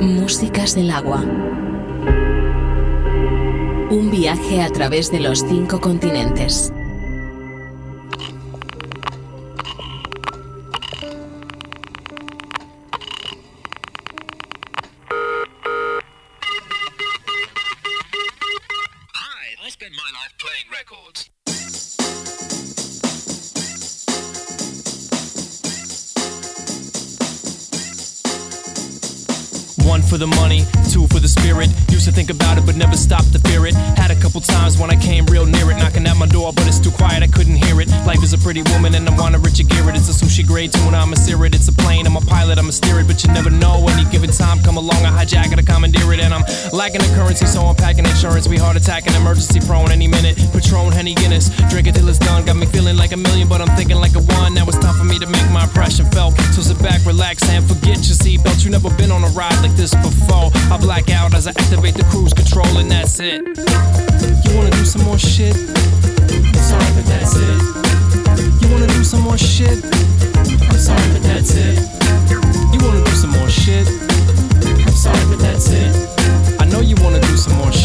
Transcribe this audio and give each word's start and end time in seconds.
Músicas 0.00 0.76
del 0.76 0.92
agua. 0.92 1.24
Un 3.90 4.10
viaje 4.12 4.62
a 4.62 4.68
través 4.68 5.10
de 5.10 5.18
los 5.18 5.40
cinco 5.40 5.80
continentes. 5.80 6.72
Pretty 38.48 38.64
woman, 38.72 38.94
and 38.94 39.06
I 39.06 39.12
wanna 39.20 39.38
Richard 39.38 39.68
Garrett. 39.68 39.94
It's 39.94 40.08
a 40.08 40.16
sushi 40.24 40.40
grade 40.40 40.72
tuna, 40.72 40.96
I'm 40.96 41.12
a 41.12 41.16
sear 41.16 41.44
it. 41.44 41.54
It's 41.54 41.68
a 41.68 41.72
plane, 41.84 42.06
I'm 42.06 42.16
a 42.16 42.20
pilot, 42.22 42.56
I'm 42.58 42.70
a 42.70 42.72
steer 42.72 42.98
it, 42.98 43.06
but 43.06 43.22
you 43.22 43.30
never 43.34 43.50
know. 43.50 43.86
Any 43.92 44.08
given 44.08 44.30
time, 44.30 44.62
come 44.62 44.78
along, 44.78 45.04
I 45.04 45.12
hijack 45.12 45.52
it, 45.52 45.58
I 45.58 45.62
commandeer 45.62 46.10
it, 46.14 46.20
and 46.20 46.32
I'm 46.32 46.44
lacking 46.72 47.02
the 47.02 47.12
currency, 47.14 47.44
so 47.44 47.60
I'm 47.60 47.76
packing 47.76 48.06
insurance. 48.06 48.48
We 48.48 48.56
heart 48.56 48.74
attacking, 48.74 49.12
emergency 49.12 49.60
prone 49.60 49.92
any 49.92 50.08
minute. 50.08 50.38
Patron, 50.50 50.92
Henny 50.92 51.12
Guinness, 51.12 51.50
drink 51.68 51.88
it 51.88 51.94
till 51.94 52.08
it's 52.08 52.16
done. 52.18 52.46
Got 52.46 52.56
me 52.56 52.64
feeling 52.64 52.96
like 52.96 53.12
a 53.12 53.18
million, 53.18 53.48
but 53.48 53.60
I'm 53.60 53.68
thinking 53.76 54.00
like 54.00 54.14
a 54.16 54.22
one. 54.40 54.54
Now 54.54 54.64
it's 54.64 54.78
time 54.78 54.96
for 54.96 55.04
me 55.04 55.18
to 55.18 55.26
make 55.26 55.50
my 55.52 55.64
impression 55.64 56.06
felt. 56.06 56.32
So 56.56 56.62
sit 56.62 56.80
back, 56.80 57.04
relax, 57.04 57.46
and 57.50 57.68
forget 57.68 58.00
your 58.08 58.16
seatbelt. 58.16 58.64
You 58.64 58.70
never 58.70 58.88
been 58.96 59.12
on 59.12 59.24
a 59.24 59.30
ride 59.36 59.60
like 59.60 59.76
this 59.76 59.92
before. 59.92 60.48
I 60.72 60.78
black 60.80 61.10
out 61.10 61.34
as 61.34 61.46
I 61.46 61.50
activate 61.50 61.96
the 62.00 62.04
cruise 62.04 62.32
control, 62.32 62.78
and 62.80 62.90
that's 62.90 63.20
it. 63.20 63.44
You 63.44 64.56
wanna 64.56 64.70
do 64.70 64.86
some 64.86 65.04
more 65.04 65.18
shit? 65.18 65.54
Sorry, 66.56 66.88
but 66.96 67.04
that's 67.12 67.36
it. 67.36 67.97
Wanna 68.78 68.92
do 68.92 69.02
some 69.02 69.22
more 69.22 69.36
shit? 69.36 69.84
I'm 70.70 70.78
sorry, 70.78 71.02
but 71.12 71.22
that's 71.24 71.52
it. 71.56 71.80
You 72.72 72.78
wanna 72.86 73.04
do 73.04 73.10
some 73.10 73.30
more 73.30 73.48
shit? 73.48 73.88
I'm 74.86 74.92
sorry, 74.92 75.18
but 75.28 75.40
that's 75.40 75.70
it. 75.72 76.60
I 76.60 76.64
know 76.66 76.78
you 76.78 76.94
wanna 77.02 77.20
do 77.20 77.36
some 77.36 77.56
more 77.56 77.72
shit. 77.72 77.77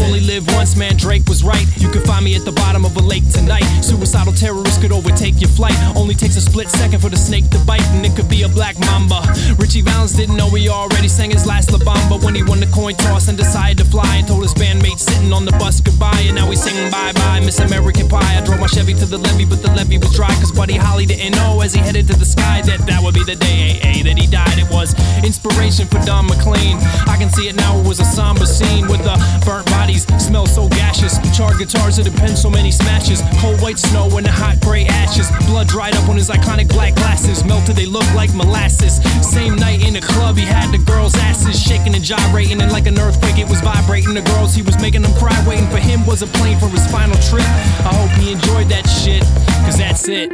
Only 0.00 0.20
live 0.20 0.46
once, 0.54 0.76
man. 0.76 0.96
Drake 0.96 1.28
was 1.28 1.42
right. 1.42 1.66
You 1.76 1.88
can 1.90 2.02
find 2.02 2.24
me 2.24 2.34
at 2.36 2.44
the 2.44 2.52
bottom 2.52 2.84
of 2.84 2.96
a 2.96 3.00
lake 3.00 3.28
tonight. 3.30 3.64
Suicidal 3.82 4.32
terrorists 4.32 4.78
could 4.80 4.92
overtake 4.92 5.40
your 5.40 5.50
flight. 5.50 5.76
Only 5.96 6.14
takes 6.14 6.36
a 6.36 6.40
split 6.40 6.68
second 6.68 7.00
for 7.00 7.08
the 7.08 7.16
snake 7.16 7.48
to 7.50 7.58
bite, 7.60 7.86
and 7.92 8.04
it 8.04 8.16
could 8.16 8.28
be 8.28 8.42
a 8.42 8.48
black 8.48 8.78
mamba. 8.80 9.20
Ritchie 9.58 9.82
Valens 9.82 10.12
didn't 10.12 10.36
know 10.36 10.48
he 10.50 10.68
already 10.68 11.08
sang 11.08 11.30
his 11.30 11.46
last 11.46 11.72
La 11.72 11.78
Bamba 11.78 12.22
when 12.24 12.34
he 12.34 12.42
won 12.42 12.60
the 12.60 12.66
coin 12.66 12.94
toss 12.94 13.28
and 13.28 13.36
decided 13.36 13.78
to 13.78 13.84
fly 13.84 14.16
and 14.16 14.26
told 14.26 14.42
his 14.42 14.54
bandmates 14.54 15.00
sitting 15.00 15.32
on 15.32 15.44
the 15.44 15.52
bus 15.52 15.80
goodbye. 15.80 16.24
And 16.26 16.36
now 16.36 16.46
he's 16.50 16.62
singing 16.62 16.90
bye 16.90 17.12
bye, 17.12 17.40
Miss 17.40 17.58
American 17.58 18.08
Pie. 18.08 18.38
I 18.38 18.44
drove 18.44 18.60
my 18.60 18.66
Chevy 18.66 18.94
to 18.94 19.06
the 19.06 19.18
levee, 19.18 19.44
but 19.44 19.62
the 19.62 19.70
levee 19.72 19.98
was 19.98 20.14
dry, 20.14 20.32
cause 20.40 20.52
Buddy 20.52 20.76
Holly 20.76 21.06
didn't 21.06 21.32
know 21.36 21.60
as 21.60 21.74
he 21.74 21.80
headed 21.80 22.06
to 22.08 22.16
the 22.16 22.24
sky 22.24 22.62
that 22.62 22.80
that 22.86 23.02
would 23.02 23.14
be 23.14 23.24
the 23.24 23.36
day 23.36 23.80
AA, 23.82 24.02
that 24.04 24.16
he 24.16 24.26
died. 24.26 24.58
It 24.58 24.70
was 24.70 24.94
inspiration 25.24 25.86
for 25.86 25.98
Don 26.04 26.26
McLean. 26.26 26.78
I 27.06 27.16
can 27.18 27.30
see 27.30 27.48
it 27.48 27.56
now, 27.56 27.78
it 27.78 27.86
was 27.86 28.00
a 28.00 28.04
somber 28.04 28.46
scene 28.46 28.86
with 28.88 29.02
the 29.04 29.16
burnt 29.44 29.70
bodies, 29.90 30.24
smell 30.24 30.46
so 30.46 30.68
gaseous. 30.68 31.18
Charred 31.36 31.58
guitars 31.58 31.96
that 31.96 32.04
been 32.20 32.36
so 32.36 32.50
many 32.50 32.70
smashes. 32.70 33.22
Cold 33.40 33.60
white 33.60 33.78
snow 33.78 34.06
and 34.16 34.26
the 34.26 34.32
hot 34.32 34.60
gray 34.60 34.86
ashes. 34.86 35.30
Blood 35.46 35.68
dried 35.68 35.96
up 35.96 36.08
on 36.08 36.16
his 36.16 36.28
iconic 36.28 36.68
black 36.68 36.94
glasses. 36.94 37.44
Melted, 37.44 37.76
they 37.76 37.86
look 37.86 38.06
like 38.14 38.34
molasses. 38.34 39.02
Same 39.22 39.56
night 39.56 39.86
in 39.86 39.94
the 39.94 40.00
club, 40.00 40.36
he 40.36 40.44
had 40.44 40.70
the 40.72 40.78
girls' 40.78 41.16
asses 41.16 41.60
shaking 41.60 41.94
and 41.94 42.04
gyrating. 42.04 42.60
And 42.60 42.70
like 42.72 42.86
an 42.86 42.98
earthquake, 42.98 43.38
it 43.38 43.48
was 43.48 43.60
vibrating. 43.60 44.14
The 44.14 44.22
girls, 44.22 44.54
he 44.54 44.62
was 44.62 44.80
making 44.80 45.02
them 45.02 45.14
cry. 45.14 45.36
Waiting 45.46 45.68
for 45.68 45.78
him 45.78 46.06
was 46.06 46.22
a 46.22 46.26
plane 46.38 46.58
for 46.58 46.68
his 46.68 46.86
final 46.90 47.16
trip. 47.28 47.46
I 47.86 47.92
hope 47.94 48.10
he 48.20 48.32
enjoyed 48.32 48.68
that 48.68 48.86
shit, 48.86 49.22
cause 49.64 49.78
that's 49.78 50.08
it. 50.08 50.30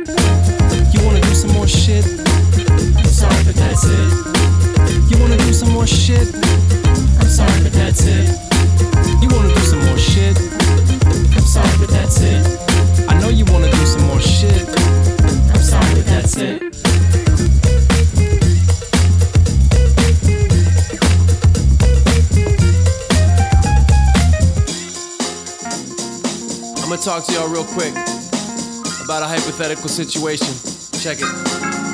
You 0.92 1.04
wanna 1.04 1.20
do 1.20 1.34
some 1.34 1.52
more 1.52 1.68
shit? 1.68 2.04
I'm 2.96 3.06
sorry, 3.06 3.44
but 3.44 3.54
that's 3.54 3.84
it. 3.84 4.10
You 5.10 5.18
wanna 5.20 5.38
do 5.38 5.52
some 5.52 5.70
more 5.70 5.86
shit? 5.86 6.34
I'm 7.20 7.28
sorry, 7.28 7.62
but 7.62 7.72
that's 7.72 8.04
it. 8.04 8.45
You 9.22 9.28
wanna 9.34 9.52
do 9.54 9.60
some 9.60 9.84
more 9.84 9.98
shit? 9.98 10.36
I'm 11.36 11.46
sorry, 11.46 11.76
but 11.78 11.90
that's 11.90 12.20
it. 12.20 12.42
I 13.08 13.18
know 13.20 13.28
you 13.28 13.44
wanna 13.46 13.70
do 13.70 13.86
some 13.86 14.06
more 14.06 14.20
shit. 14.20 14.68
I'm 15.52 15.62
sorry, 15.62 15.94
but 15.94 16.06
that's 16.06 16.36
it. 16.36 16.62
I'm 26.82 26.88
gonna 26.88 27.02
talk 27.02 27.24
to 27.26 27.32
y'all 27.32 27.48
real 27.48 27.64
quick 27.64 27.92
about 29.04 29.22
a 29.22 29.26
hypothetical 29.26 29.88
situation. 29.88 30.54
Check 31.00 31.18
it. 31.20 31.85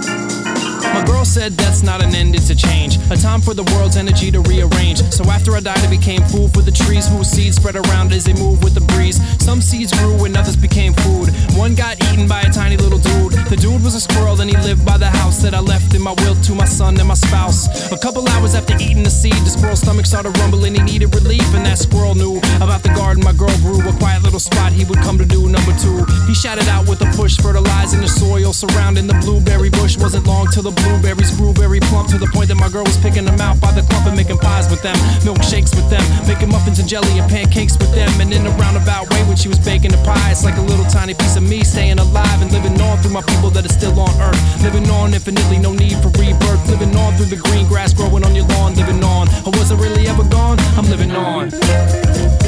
My 0.93 1.03
girl 1.05 1.25
said 1.25 1.53
that's 1.53 1.83
not 1.83 2.03
an 2.03 2.15
end, 2.15 2.35
it's 2.35 2.51
a 2.51 2.55
change. 2.55 2.99
A 3.11 3.17
time 3.17 3.41
for 3.41 3.55
the 3.55 3.65
world's 3.75 3.97
energy 3.97 4.31
to 4.31 4.41
rearrange. 4.41 5.03
So 5.13 5.25
after 5.25 5.57
I 5.57 5.61
died, 5.61 5.81
I 5.81 5.89
became 5.89 6.23
food 6.25 6.53
for 6.53 6.61
the 6.61 6.71
trees 6.71 7.09
whose 7.09 7.29
seeds 7.29 7.57
spread 7.57 7.77
around 7.77 8.13
as 8.13 8.25
they 8.25 8.35
move 8.35 8.63
with 8.63 8.75
the 8.75 8.85
breeze. 8.93 9.19
Some 9.43 9.61
seeds 9.61 9.93
grew 9.99 10.25
and 10.25 10.37
others 10.37 10.57
became 10.57 10.93
food. 10.93 11.31
One 11.57 11.75
got 11.75 11.97
eaten 12.13 12.29
by 12.29 12.43
a 12.43 12.51
tiny 12.51 12.77
little 12.77 12.99
dude. 12.99 13.33
The 13.49 13.57
dude 13.57 13.83
was 13.83 13.95
a 13.95 14.01
squirrel 14.01 14.41
and 14.41 14.51
he 14.51 14.57
lived 14.59 14.85
by 14.85 14.99
the 14.99 15.09
house 15.09 15.41
that 15.43 15.55
I 15.55 15.61
left 15.61 15.95
in 15.95 16.03
my 16.03 16.13
will 16.25 16.35
to 16.35 16.55
my 16.55 16.67
son 16.67 16.99
and 16.99 17.09
my 17.09 17.15
spouse. 17.15 17.91
A 17.93 17.99
couple 17.99 18.29
hours 18.29 18.55
after 18.55 18.75
eating 18.75 19.03
the 19.03 19.11
seed, 19.11 19.39
the 19.47 19.51
squirrel's 19.51 19.81
stomach 19.81 20.07
started 20.07 20.37
rumbling. 20.39 20.75
He 20.75 20.83
needed 20.83 21.15
relief, 21.15 21.47
and 21.55 21.65
that 21.65 21.79
squirrel 21.79 22.15
knew 22.15 22.39
about 22.61 22.83
the 22.83 22.93
garden 22.95 23.25
my 23.25 23.33
girl 23.33 23.55
grew. 23.65 23.81
A 23.89 23.93
quiet 23.99 24.23
little 24.23 24.41
spot 24.41 24.73
he 24.73 24.85
would 24.85 24.99
come 24.99 25.17
to 25.19 25.25
do. 25.25 25.49
Number 25.49 25.73
two, 25.79 26.05
he 26.27 26.35
shouted 26.35 26.69
out 26.69 26.89
with 26.89 27.01
a 27.01 27.11
push, 27.17 27.37
fertilizing 27.39 28.01
the 28.01 28.09
soil 28.09 28.53
surrounding 28.53 29.07
the 29.07 29.15
blueberry 29.25 29.71
bush. 29.71 29.97
Wasn't 29.97 30.27
long 30.27 30.47
till 30.49 30.63
the 30.63 30.82
blueberries 30.83 31.33
very 31.73 31.81
plump 31.89 32.09
to 32.09 32.19
the 32.19 32.27
point 32.27 32.49
that 32.49 32.57
my 32.57 32.69
girl 32.69 32.85
was 32.85 32.99
picking 32.99 33.25
them 33.25 33.41
out 33.41 33.61
by 33.61 33.71
the 33.73 33.83
clump 33.89 34.07
and 34.07 34.17
making 34.17 34.37
pies 34.37 34.69
with 34.69 34.83
them, 34.83 34.97
milkshakes 35.23 35.75
with 35.75 35.89
them, 35.89 36.03
making 36.27 36.49
muffins 36.49 36.79
and 36.79 36.89
jelly 36.89 37.19
and 37.19 37.31
pancakes 37.31 37.79
with 37.79 37.95
them. 37.95 38.11
And 38.21 38.33
in 38.33 38.45
a 38.47 38.51
roundabout 38.59 39.09
way, 39.11 39.23
when 39.25 39.37
she 39.37 39.49
was 39.49 39.59
baking 39.59 39.93
the 39.93 40.03
pie, 40.03 40.31
it's 40.31 40.45
like 40.45 40.59
a 40.59 40.61
little 40.61 40.85
tiny 40.87 41.15
piece 41.15 41.37
of 41.37 41.43
me 41.43 41.65
staying 41.65 41.99
alive 41.99 42.43
and 42.43 42.51
living 42.53 42.81
on 42.81 42.99
through 42.99 43.13
my 43.13 43.23
people 43.23 43.51
that 43.51 43.65
are 43.65 43.73
still 43.73 43.99
on 43.99 44.13
earth. 44.21 44.43
Living 44.63 44.91
on 44.91 45.15
infinitely, 45.15 45.59
no 45.59 45.73
need 45.73 45.97
for 46.03 46.11
rebirth. 46.19 46.63
Living 46.69 46.95
on 46.97 47.15
through 47.15 47.31
the 47.31 47.41
green 47.41 47.67
grass 47.69 47.95
growing 47.95 48.25
on 48.25 48.35
your 48.35 48.47
lawn. 48.59 48.75
Living 48.75 49.03
on. 49.03 49.29
I 49.29 49.51
wasn't 49.55 49.81
really 49.81 50.09
ever 50.09 50.25
gone, 50.25 50.59
I'm 50.77 50.91
living 50.91 51.13
on. 51.13 52.42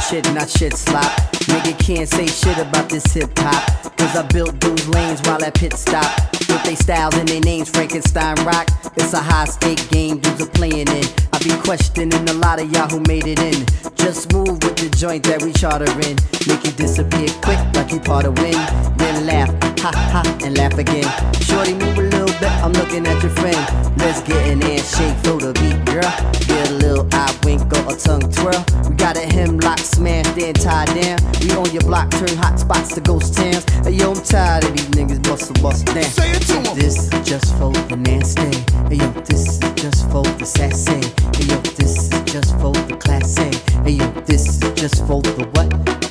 Shit, 0.00 0.24
not 0.32 0.48
shit 0.48 0.74
slop. 0.74 1.10
Nigga 1.50 1.78
can't 1.78 2.08
say 2.08 2.26
shit 2.26 2.58
about 2.58 2.88
this 2.88 3.04
hip 3.12 3.30
hop. 3.38 3.96
Cause 3.96 4.16
I 4.16 4.26
built 4.28 4.58
dudes 4.60 4.88
lanes 4.88 5.20
while 5.22 5.42
at 5.44 5.54
pit 5.54 5.74
stop. 5.74 6.10
With 6.32 6.62
they 6.64 6.74
styles 6.74 7.14
and 7.16 7.28
they 7.28 7.40
names, 7.40 7.68
Frankenstein 7.68 8.36
rock. 8.44 8.68
It's 8.96 9.12
a 9.12 9.20
high 9.20 9.44
stake 9.44 9.88
game 9.90 10.18
dudes 10.18 10.42
are 10.42 10.50
playing 10.50 10.88
in. 10.88 11.04
I 11.32 11.38
be 11.42 11.50
questioning 11.62 12.28
a 12.28 12.32
lot 12.34 12.60
of 12.60 12.70
y'all 12.72 12.88
who 12.88 13.00
made 13.08 13.26
it 13.26 13.38
in. 13.40 13.66
Just 13.96 14.32
move 14.32 14.62
with 14.64 14.76
the 14.76 14.90
joint 14.96 15.24
that 15.24 15.42
we 15.42 15.52
charterin'. 15.52 16.18
Make 16.48 16.64
you 16.64 16.72
disappear 16.72 17.28
quick 17.42 17.60
like 17.74 17.92
you 17.92 18.00
part 18.00 18.24
of 18.24 18.38
wind. 18.38 18.56
Then 18.98 19.26
laugh, 19.26 19.50
ha 19.80 19.92
ha, 19.94 20.38
and 20.44 20.56
laugh 20.56 20.78
again. 20.78 21.08
Shorty, 21.42 21.74
move 21.74 21.98
a 21.98 22.02
little 22.02 22.29
bit, 22.40 22.50
I'm 22.64 22.72
looking 22.72 23.06
at 23.06 23.22
your 23.22 23.30
friend. 23.32 23.60
Let's 23.98 24.22
get 24.22 24.48
an 24.48 24.62
ass 24.64 24.96
shake, 24.96 25.16
throw 25.22 25.38
the 25.38 25.52
beat, 25.60 25.78
girl. 25.84 26.10
Get 26.48 26.70
a 26.70 26.74
little 26.74 27.06
eye 27.12 27.36
wink 27.44 27.62
or 27.76 27.92
a 27.92 27.96
tongue 27.96 28.32
twirl. 28.32 28.64
We 28.88 28.96
got 28.96 29.16
a 29.16 29.26
hemlock 29.26 29.78
smashed 29.78 30.38
and 30.38 30.58
tied 30.58 30.88
down. 31.00 31.18
We 31.40 31.52
on 31.52 31.70
your 31.70 31.82
block, 31.82 32.10
turn 32.10 32.36
hot 32.36 32.58
spots 32.58 32.94
to 32.94 33.00
ghost 33.00 33.36
towns. 33.36 33.64
Hey 33.84 33.92
yo, 33.92 34.12
I'm 34.12 34.22
tired 34.22 34.64
of 34.64 34.72
these 34.72 34.90
niggas 34.96 35.22
bustle 35.22 35.54
bustle 35.62 35.94
down. 35.94 36.04
Say 36.04 36.30
it 36.32 36.42
to 36.48 36.70
'em. 36.70 36.78
This 36.78 37.12
is 37.12 37.28
just 37.28 37.54
for 37.58 37.72
the 37.72 37.96
nasty. 37.96 38.50
Hey 38.88 38.96
yo, 38.96 39.08
this 39.28 39.46
is 39.46 39.58
just 39.76 40.10
for 40.10 40.24
the 40.40 40.46
sassy. 40.46 41.00
Hey 41.36 41.46
yo, 41.52 41.56
this 41.76 42.08
is 42.08 42.32
just 42.32 42.56
for 42.58 42.72
the 42.72 42.96
classy. 42.96 43.50
Hey 43.84 43.92
yo, 44.00 44.06
this 44.24 44.48
is 44.48 44.58
just 44.80 45.06
for 45.06 45.20
the 45.22 45.44
what? 45.54 46.09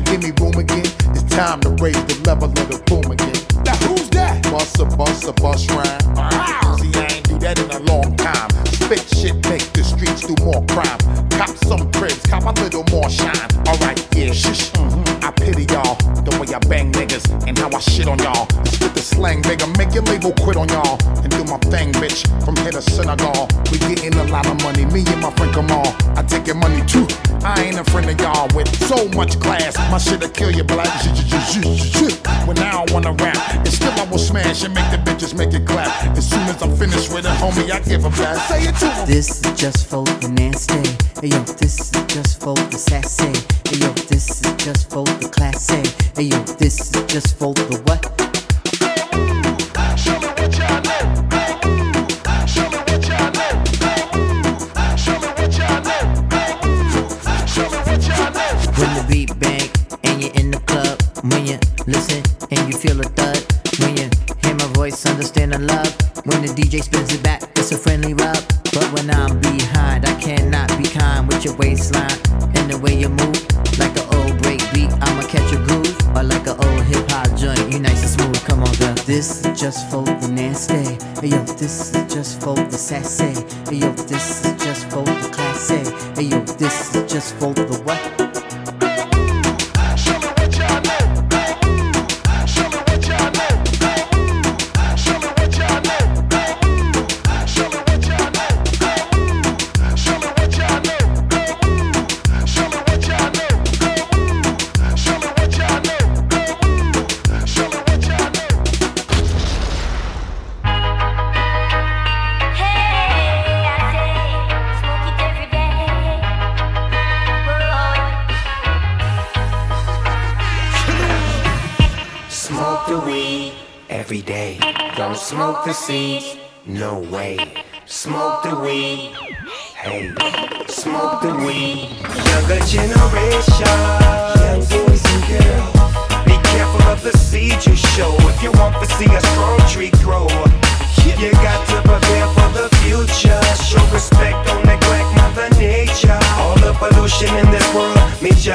Give 0.00 0.22
me 0.22 0.32
room 0.40 0.54
again. 0.54 0.86
It's 1.12 1.22
time 1.24 1.60
to 1.60 1.70
raise 1.82 2.02
the 2.06 2.20
level 2.24 2.48
of 2.48 2.54
the 2.54 2.78
boom 2.86 3.12
again. 3.12 3.36
Now 3.64 3.76
who's 3.86 4.08
that? 4.10 4.42
Bust 4.50 4.78
a 4.80 4.84
bust 4.84 5.28
a 5.28 5.32
bust 5.32 5.70
rhyme. 5.70 6.14
Wow. 6.14 6.76
See, 6.80 6.92
I 6.94 7.06
ain't 7.12 7.28
do 7.28 7.38
that 7.40 7.58
in 7.58 7.70
a 7.70 7.80
long 7.80 8.16
time. 8.16 8.51
Spit 8.82 9.00
shit, 9.14 9.34
make 9.48 9.64
the 9.72 9.84
streets 9.84 10.26
do 10.26 10.34
more 10.44 10.62
crime. 10.66 10.98
Cop 11.30 11.54
some 11.64 11.90
cribs, 11.92 12.20
cop 12.26 12.44
a 12.44 12.52
little 12.60 12.84
more 12.90 13.08
shine. 13.08 13.48
Alright, 13.66 13.98
yeah, 14.14 14.32
shush. 14.32 14.70
mhm. 14.72 15.24
I 15.24 15.30
pity 15.30 15.64
y'all, 15.72 15.94
the 16.26 16.36
way 16.40 16.52
I 16.52 16.58
bang 16.68 16.90
niggas 16.92 17.24
and 17.46 17.56
how 17.58 17.70
I 17.70 17.78
shit 17.80 18.08
on 18.08 18.18
y'all. 18.18 18.48
Spit 18.66 18.92
the 18.94 19.00
slang, 19.00 19.42
nigga, 19.42 19.66
make 19.78 19.94
your 19.94 20.02
label 20.04 20.32
quit 20.42 20.56
on 20.56 20.68
y'all. 20.68 20.98
And 21.22 21.30
do 21.30 21.44
my 21.44 21.58
thing, 21.70 21.92
bitch, 21.92 22.26
from 22.44 22.56
here 22.56 22.72
to 22.72 22.82
Senegal. 22.82 23.48
We 23.70 23.78
getting 23.78 24.14
a 24.18 24.24
lot 24.24 24.46
of 24.46 24.60
money, 24.62 24.84
me 24.86 25.04
and 25.06 25.20
my 25.22 25.30
friend 25.38 25.54
Kamal. 25.54 25.94
I 26.18 26.22
take 26.22 26.46
your 26.46 26.56
money 26.56 26.84
too. 26.86 27.06
I 27.44 27.62
ain't 27.62 27.78
a 27.78 27.84
friend 27.84 28.10
of 28.10 28.20
y'all 28.20 28.48
with 28.54 28.68
so 28.86 29.08
much 29.10 29.38
class. 29.40 29.76
My 29.90 29.98
shit'll 29.98 30.28
kill 30.28 30.50
you, 30.50 30.64
but 30.64 30.76
like, 30.76 30.92
when 32.46 32.58
I 32.58 32.72
don't 32.72 32.92
wanna 32.92 33.12
rap, 33.12 33.38
and 33.54 33.68
still 33.68 33.92
I 33.92 34.04
will 34.10 34.18
smash 34.18 34.64
and 34.64 34.74
make 34.74 34.90
the 34.90 34.98
bitches 34.98 35.34
make 35.36 35.54
it 35.54 35.66
clap. 35.66 35.88
As 36.16 36.28
soon 36.28 36.42
as 36.50 36.60
I'm 36.62 36.76
finished 36.76 36.91
with 37.56 37.68
it, 37.68 37.70
homie, 37.70 37.72
I 37.72 37.80
give 37.80 38.04
a 38.04 38.10
back. 38.10 38.48
Say 38.48 38.62
it 38.68 38.76
to 38.76 38.86
'em. 38.86 39.06
This 39.06 39.40
is 39.40 39.60
just 39.60 39.86
for 39.86 40.04
the 40.04 40.28
nasty. 40.28 40.82
Hey 41.20 41.28
yo, 41.28 41.38
this 41.58 41.78
is 41.80 41.90
just 42.06 42.40
for 42.40 42.54
the 42.54 42.78
sassy. 42.78 43.32
Hey 43.68 43.78
yo, 43.78 43.92
this 44.08 44.28
is 44.30 44.52
just 44.64 44.90
for 44.90 45.04
the 45.04 45.28
classy. 45.28 45.82
Hey 46.16 46.24
yo, 46.24 46.38
this 46.58 46.80
is 46.80 46.90
just 47.06 47.36
for 47.38 47.54
the 47.54 47.81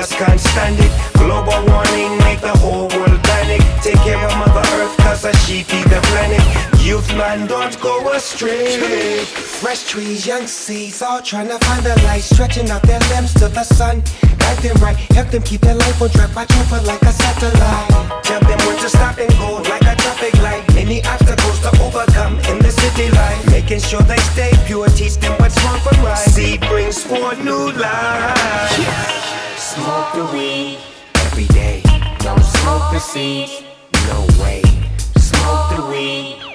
just 0.08 0.20
can't 0.20 0.40
stand 0.40 0.80
it. 0.80 0.92
Global 1.14 1.60
warming 1.68 2.18
make 2.20 2.40
the 2.40 2.56
whole 2.64 2.88
world 2.90 3.22
panic. 3.24 3.62
Take 3.82 4.00
care 4.08 4.24
of 4.24 4.34
Mother 4.38 4.66
Earth, 4.76 4.96
cause 4.98 5.26
she 5.46 5.64
feed 5.64 5.86
the 5.86 6.00
planet. 6.10 6.42
Youth 6.82 7.10
man, 7.16 7.48
don't 7.48 7.80
go 7.82 8.12
astray. 8.14 9.26
Fresh 9.26 9.88
trees, 9.90 10.26
young 10.26 10.48
seeds, 10.48 11.02
all 11.02 11.22
trying 11.22 11.48
to 11.48 11.60
find 11.66 11.84
the 11.84 11.96
light, 12.04 12.22
stretching 12.22 12.70
out 12.70 12.82
their 12.84 13.00
limbs 13.12 13.34
to 13.34 13.48
the 13.50 13.64
sun. 13.64 14.04
Guide 14.38 14.58
them 14.60 14.78
right, 14.78 14.96
help 15.18 15.30
them 15.30 15.44
keep 15.44 15.62
their 15.62 15.76
life 15.76 16.02
on 16.02 16.10
track, 16.10 16.36
watch 16.36 16.52
over 16.58 16.82
like 16.86 17.02
a 17.02 17.12
satellite. 17.12 18.24
Tell 18.24 18.40
them 18.40 18.60
when 18.66 18.78
to 18.78 18.90
stop 18.90 19.18
and 19.18 19.32
go 19.38 19.58
like 19.70 19.82
a 19.82 19.96
traffic 19.96 20.34
light. 20.42 20.64
Any 20.76 21.04
obstacles 21.06 21.60
to 21.62 21.70
overcome 21.84 22.40
in 22.52 22.60
the 22.60 22.72
city 22.72 23.10
life. 23.12 23.52
Making 23.52 23.82
sure 23.82 24.02
they 24.02 24.22
stay 24.32 24.52
pure, 24.66 24.88
teach 24.90 25.18
them 25.18 25.34
what's 25.40 25.62
wrong 25.64 25.80
from 25.80 25.98
right. 26.06 26.18
Seed 26.18 26.62
brings 26.62 27.04
forth 27.04 27.44
new 27.44 27.72
life. 27.74 29.18
Smoke 29.78 30.12
the 30.16 30.26
weed 30.34 30.80
every 31.26 31.46
day. 31.54 31.84
Don't 32.20 32.44
smoke 32.44 32.92
the 32.92 33.00
seeds, 33.00 33.62
no 34.08 34.26
way. 34.42 34.64
Smoke 35.18 35.76
the 35.76 35.86
weed, 35.86 36.47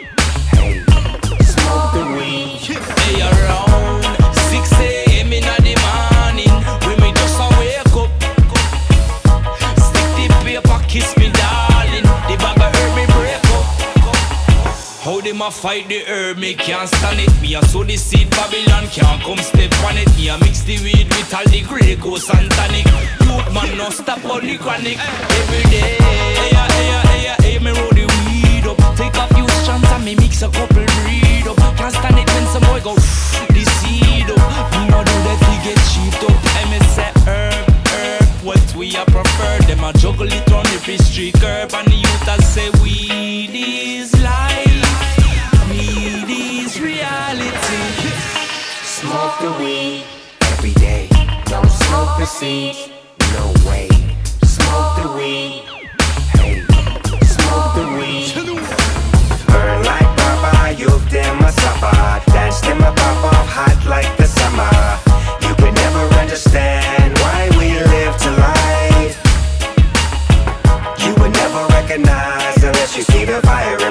them 15.32 15.40
a 15.40 15.50
fight 15.50 15.88
the 15.88 16.04
herb, 16.06 16.36
me 16.36 16.52
can't 16.52 16.88
stand 16.88 17.18
it. 17.18 17.32
Me 17.40 17.54
a 17.54 17.62
sow 17.64 17.82
the 17.84 17.96
seed, 17.96 18.28
Babylon 18.30 18.86
can't 18.88 19.22
come 19.22 19.38
step 19.38 19.72
on 19.84 19.96
it. 19.96 20.08
Me 20.16 20.28
a 20.28 20.36
mix 20.38 20.60
the 20.62 20.76
weed 20.84 21.08
with 21.08 21.34
all 21.34 21.44
the 21.48 21.62
Grey 21.62 21.96
Goose 21.96 22.28
and 22.28 22.50
tonic. 22.52 22.84
Youth 23.24 23.48
man, 23.54 23.78
no 23.78 23.88
stop 23.88 24.22
on 24.26 24.44
the 24.44 24.58
chronic. 24.58 24.98
Every 25.00 25.64
day, 25.70 25.96
hey, 25.96 26.52
hey, 26.52 27.00
hey, 27.08 27.36
hey, 27.40 27.58
me 27.64 27.70
roll 27.72 27.88
the 27.96 28.04
weed 28.04 28.66
up. 28.68 28.76
Take 28.96 29.16
a 29.16 29.26
few 29.34 29.48
strands 29.64 29.88
and 29.90 30.04
me 30.04 30.14
mix 30.16 30.42
a 30.42 30.48
couple 30.50 30.84
breed 30.84 31.48
up. 31.48 31.56
Can't 31.76 31.94
stand 31.94 32.18
it 32.18 32.28
when 32.34 32.46
some 32.52 32.64
boy 32.68 32.80
go 32.84 32.94
the 32.94 33.64
seed 33.80 34.28
up. 34.28 34.72
Me 34.76 34.84
no 34.92 35.00
do 35.00 35.16
that, 35.24 35.40
we 35.48 35.56
get 35.64 35.80
cheap 35.88 36.12
up. 36.28 36.36
Me 36.68 36.78
say 36.92 37.12
herb, 37.24 37.64
herb, 37.88 38.28
what 38.44 38.60
we 38.76 38.94
a 38.96 39.04
prefer. 39.06 39.58
Them 39.64 39.84
a 39.84 39.92
juggle 39.94 40.28
it 40.28 40.52
on 40.52 40.64
the 40.64 40.98
street 40.98 41.34
curb, 41.40 41.72
and 41.72 41.88
the 41.88 41.96
youth 41.96 42.28
a 42.28 42.42
say 42.42 42.68
weed 42.82 43.50
is 43.54 44.12
life, 44.20 44.51
Smoke 49.22 49.38
the 49.38 49.62
weed 49.62 50.02
every 50.50 50.72
day. 50.72 51.08
Don't 51.44 51.70
smoke 51.70 52.18
the 52.18 52.26
seeds, 52.26 52.88
no 53.34 53.54
way. 53.70 53.88
Smoke 54.42 54.96
the 54.98 55.12
weed, 55.16 55.62
hey. 56.34 56.66
Smoke 57.22 57.70
the 57.78 57.86
weed. 57.98 58.34
Burn 59.46 59.84
like 59.84 60.10
Baba, 60.18 60.74
youth 60.74 61.08
them 61.08 61.38
a 61.38 61.52
suffer. 61.52 62.30
Dance 62.32 62.62
them 62.62 62.78
a 62.78 62.90
pop 62.90 63.24
off 63.32 63.46
hot 63.46 63.86
like 63.86 64.10
the 64.16 64.26
summer. 64.26 64.74
You 65.46 65.54
can 65.54 65.72
never 65.72 66.04
understand 66.18 67.16
why 67.18 67.48
we 67.58 67.78
live 67.78 68.16
to 68.26 68.30
life. 68.42 69.14
You 70.98 71.14
would 71.22 71.32
never 71.32 71.64
recognize 71.68 72.56
unless 72.56 72.96
you 72.96 73.04
see 73.04 73.24
the 73.24 73.40
fire 73.42 73.81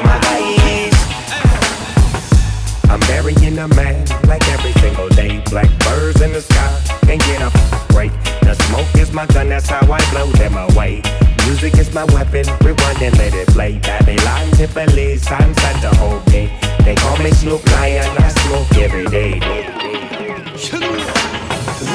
away. 10.74 11.02
Music 11.46 11.78
is 11.78 11.94
my 11.94 12.06
weapon, 12.06 12.46
rewind 12.64 13.02
and 13.02 13.18
let 13.18 13.34
it 13.34 13.48
play. 13.50 13.80
Babylon, 13.80 14.52
Tiffany, 14.52 15.18
sunset 15.18 15.82
the 15.82 15.94
whole 15.98 16.20
day. 16.32 16.48
They 16.84 16.96
call 16.96 17.18
me 17.18 17.32
Snoop 17.32 17.66
Lion, 17.74 18.08
I 18.18 18.30
smoke 18.30 18.78
every 18.78 19.06
day. 19.06 19.34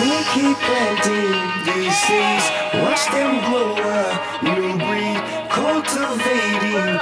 We 0.01 0.13
keep 0.35 0.57
planting 0.67 1.35
these 1.67 1.97
seeds, 2.05 2.47
watch 2.83 3.05
them 3.13 3.41
grow 3.47 3.75
a 3.77 4.45
new 4.45 4.77
breed. 4.79 5.21
Cultivating 5.51 6.99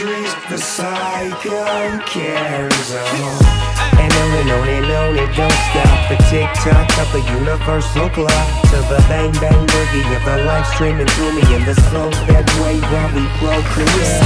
trees, 0.00 0.34
the 0.48 0.56
cycle 0.56 2.00
carries 2.08 2.90
on. 2.92 3.60
And 4.00 4.12
on 4.22 4.30
and 4.40 4.50
on 4.50 4.68
and 4.68 4.90
on, 4.92 5.12
it 5.16 5.30
don't 5.36 5.60
stop. 5.68 5.98
The 6.08 6.16
tick 6.30 6.48
tock 6.64 6.88
of 7.02 7.08
the 7.12 7.22
universal 7.38 8.08
clock 8.08 8.48
to 8.72 8.78
the 8.88 9.04
bang 9.08 9.32
bang 9.42 9.66
boogie 9.66 10.16
of 10.16 10.24
the 10.24 10.44
life 10.44 10.66
streaming 10.72 11.06
through 11.06 11.32
me 11.32 11.44
in 11.54 11.64
the 11.64 11.74
slow 11.74 12.08
that 12.32 12.48
way 12.62 12.80
while 12.90 13.12
we 13.12 13.24
procreate. 13.38 14.24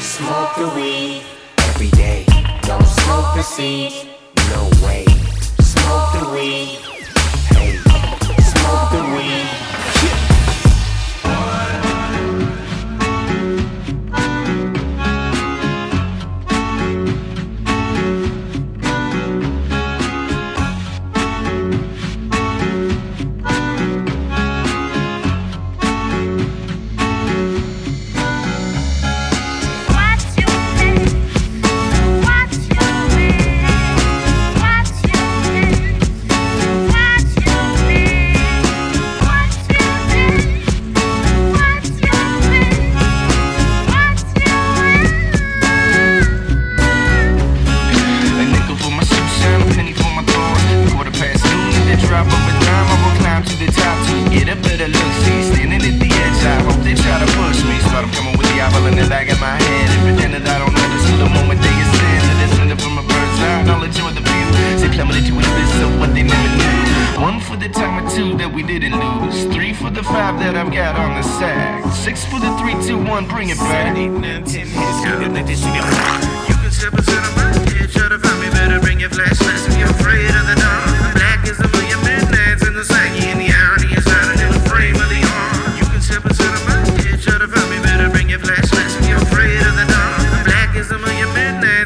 Smoke 0.00 0.52
the 0.60 0.68
weed 0.76 1.22
every 1.70 1.90
day. 1.90 2.26
Don't 2.62 2.86
smoke 2.86 3.34
the 3.34 3.42
seed. 3.42 3.92
No 4.50 4.68
way. 4.84 5.06
Smoke 5.60 6.12
the 6.20 6.30
weed. 6.34 6.91
I 60.40 60.58
don't 60.58 60.72
notice 60.72 61.04
the 61.20 61.28
moment 61.28 61.60
they 61.60 61.68
ascend. 61.68 62.80
From 62.80 62.96
a 62.96 63.02
bird's 63.02 63.40
eye, 63.44 63.62
knowledge 63.66 63.96
the 63.96 64.00
view. 64.00 64.32
To 64.92 65.88
what 65.98 66.14
they 66.14 66.22
never 66.22 66.48
knew. 66.56 67.20
One 67.20 67.40
for 67.40 67.56
the 67.56 67.68
time 67.68 68.04
or 68.04 68.10
two 68.10 68.36
that 68.38 68.50
we 68.52 68.62
didn't 68.62 68.96
lose. 68.96 69.44
Three 69.52 69.74
for 69.74 69.90
the 69.90 70.02
five 70.02 70.38
that 70.40 70.56
I've 70.56 70.72
got 70.72 70.96
on 70.96 71.20
the 71.20 71.22
sack. 71.22 71.84
Six 71.92 72.24
for 72.24 72.40
the 72.40 72.50
three, 72.58 72.74
two, 72.86 72.96
one, 72.96 73.26
bring 73.26 73.50
it 73.50 73.58
back. 73.58 73.96
Eight, 73.96 74.08
nine, 74.08 74.44
ten, 74.44 74.66
hits. 74.66 74.98
You 75.04 76.56
can 76.56 76.70
step 76.70 76.94
inside 76.94 77.28
of 77.28 77.36
my 77.36 77.52
head, 77.52 77.90
try 77.90 78.08
to 78.08 78.18
find 78.18 78.40
me 78.40 78.48
better. 78.50 78.80
Bring 78.80 79.00
your 79.00 79.10
flashlights 79.10 79.68
if 79.68 79.76
you're 79.76 79.90
afraid 79.90 80.30
of 80.30 80.46
the 80.46 80.56
dark. 80.56 81.01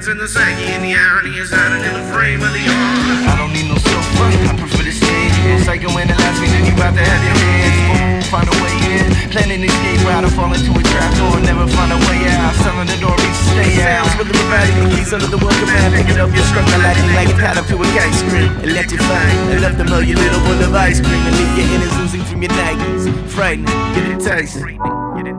Midnights 0.07 0.09
in 0.09 0.19
the 0.19 0.29
saggy, 0.29 0.67
and 0.75 0.85
the 0.85 0.95
irony 0.95 1.35
is 1.39 1.51
hiding 1.51 1.83
in 1.83 1.95
the 1.95 2.07
frame 2.13 2.43
of 2.43 2.53
the 2.53 2.63
arm. 2.63 3.27
I 3.27 3.35
don't 3.39 3.53
need 3.53 3.67
no 3.67 3.77
sofa, 3.79 4.25
I 4.47 4.55
prefer 4.59 4.83
to 4.85 4.93
stay. 4.93 5.31
Psycho 5.65 5.91
analyze 5.99 6.39
me, 6.41 6.47
then 6.47 6.67
you 6.67 6.75
about 6.75 6.95
to 6.95 7.03
have 7.03 7.23
your 7.25 7.37
hands. 7.37 8.27
Find 8.31 8.47
a 8.47 8.57
way 8.63 8.75
in, 8.91 9.07
planning 9.31 9.63
to 9.63 9.69
escape 9.71 10.03
route 10.07 10.25
or 10.25 10.33
fall 10.35 10.53
into 10.53 10.71
a 10.75 10.83
trap 10.83 11.11
door, 11.19 11.39
never 11.43 11.67
find 11.71 11.93
a 11.95 11.99
way 12.11 12.27
out. 12.39 12.55
Selling 12.63 12.87
the 12.87 12.99
door, 12.99 13.15
reach 13.15 13.41
stay 13.51 13.83
out. 13.83 14.07
Sounds 14.07 14.15
with 14.19 14.29
the 14.31 14.35
provide 14.35 14.71
keys 14.95 15.11
under 15.15 15.31
the 15.31 15.39
welcome 15.39 15.71
mat. 15.71 15.95
Pick 15.95 16.11
it 16.11 16.19
up, 16.19 16.31
you're 16.35 16.47
struck 16.51 16.67
by 16.67 16.79
lightning 16.83 17.15
like 17.15 17.31
a 17.31 17.39
paddle 17.39 17.65
to 17.67 17.75
a 17.79 17.87
kite 17.95 18.15
scream. 18.15 18.51
Electrify, 18.63 19.27
enough 19.55 19.77
to 19.79 19.85
melt 19.87 20.07
your 20.07 20.19
little 20.19 20.43
bowl 20.43 20.59
of 20.59 20.75
ice 20.75 21.01
cream 21.03 21.23
and 21.23 21.35
leave 21.35 21.55
your 21.59 21.69
innards 21.79 21.97
losing 21.99 22.25
from 22.27 22.43
your 22.43 22.53
Nikes. 22.55 23.11
Frightening, 23.31 23.71
get 23.95 24.07
it 24.11 24.21
tasty. 24.23 24.79
Get 25.17 25.27
it 25.27 25.39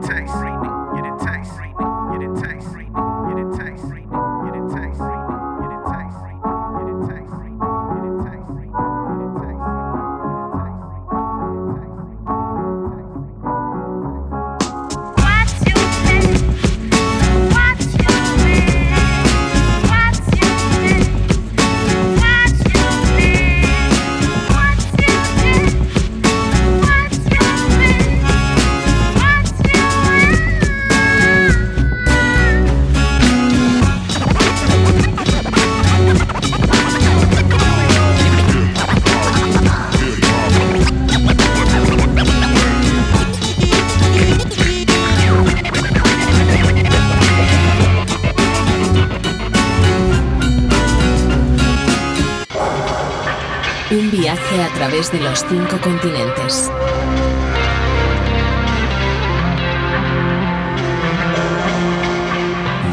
través 54.98 55.12
de 55.12 55.20
los 55.20 55.44
cinco 55.48 55.80
continentes. 55.80 56.70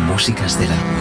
Músicas 0.08 0.60
del 0.60 0.72
agua. 0.72 0.95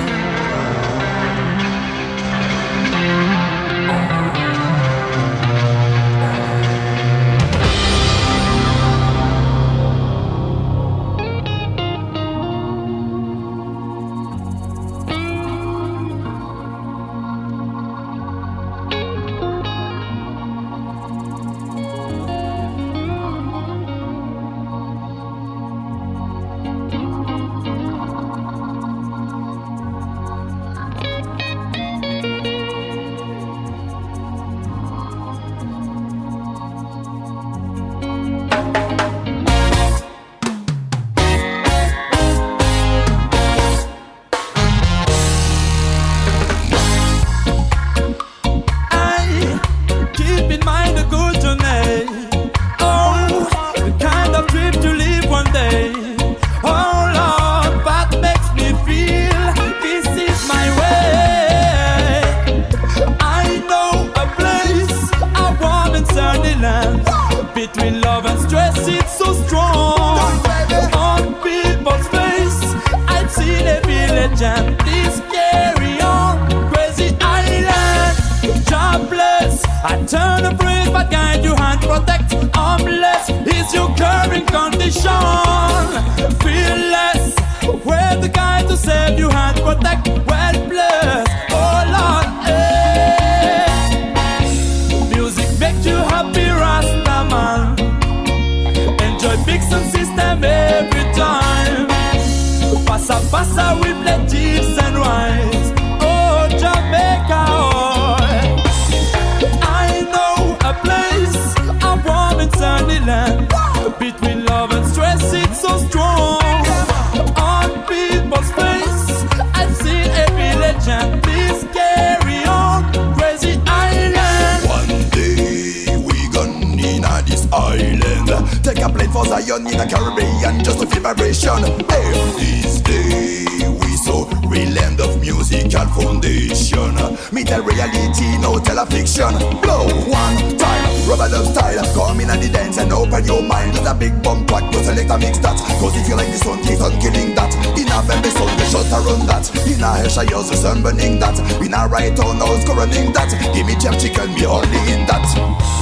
Zion 129.42 129.66
in 129.66 129.74
the 129.74 129.86
Caribbean 129.90 130.62
just 130.62 130.78
to 130.78 130.86
feel 130.86 131.02
vibration. 131.02 131.58
Hey, 131.90 132.06
this 132.38 132.78
day 132.86 133.66
we 133.66 133.90
saw 134.06 134.30
real 134.46 134.70
land 134.78 135.00
of 135.00 135.18
musical 135.20 135.90
foundation. 135.90 136.94
Me 137.34 137.42
tell 137.42 137.58
reality, 137.66 138.38
no 138.38 138.62
tell 138.62 138.78
a 138.78 138.86
fiction. 138.86 139.34
Blow 139.58 139.90
one 140.06 140.38
time, 140.54 140.86
rubber 141.10 141.26
dub 141.26 141.50
style. 141.50 141.82
Come 141.98 142.20
in 142.22 142.30
and 142.30 142.42
the 142.42 142.48
dance 142.48 142.78
and 142.78 142.92
open 142.92 143.26
your 143.26 143.42
mind. 143.42 143.74
Let 143.74 143.90
a 143.90 143.94
big 143.98 144.14
bump 144.22 144.46
track 144.46 144.70
to 144.70 144.78
select 144.84 145.10
a 145.10 145.18
mix 145.18 145.38
that. 145.42 145.58
Cause 145.82 145.98
if 145.98 146.06
you 146.06 146.14
like 146.14 146.30
this 146.30 146.46
one, 146.46 146.62
keep 146.62 146.78
on 146.78 146.94
killing 147.02 147.34
that. 147.34 147.50
In 147.74 147.90
a 147.90 147.98
very 148.06 148.30
soul, 148.30 148.46
the 148.54 148.64
shot 148.70 148.86
around 148.94 149.26
that. 149.26 149.50
In 149.66 149.82
a 149.82 149.98
Hesha, 149.98 150.30
yours 150.30 150.50
the 150.50 150.54
sun 150.54 150.78
burning 150.80 151.18
that. 151.18 151.34
In 151.58 151.74
a 151.74 151.90
right 151.90 152.14
on, 152.22 152.38
I 152.38 152.46
was 152.46 152.62
running 152.70 153.10
that. 153.18 153.34
Give 153.50 153.66
me 153.66 153.74
jerk 153.82 153.98
chicken, 153.98 154.30
me 154.38 154.46
only 154.46 154.78
in 154.94 155.02
that. 155.10 155.26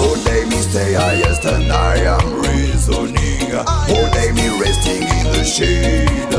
Oh, 0.01 0.09
All 0.09 0.17
day 0.25 0.49
me 0.49 0.57
stay 0.57 0.95
highest 0.95 1.45
and 1.45 1.71
I 1.71 2.17
am 2.17 2.41
reasoning. 2.41 3.32
All 3.55 4.09
day 4.13 4.33
me 4.33 4.49
resting 4.59 5.03
in 5.03 5.27
the 5.33 5.45
shade. 5.45 6.33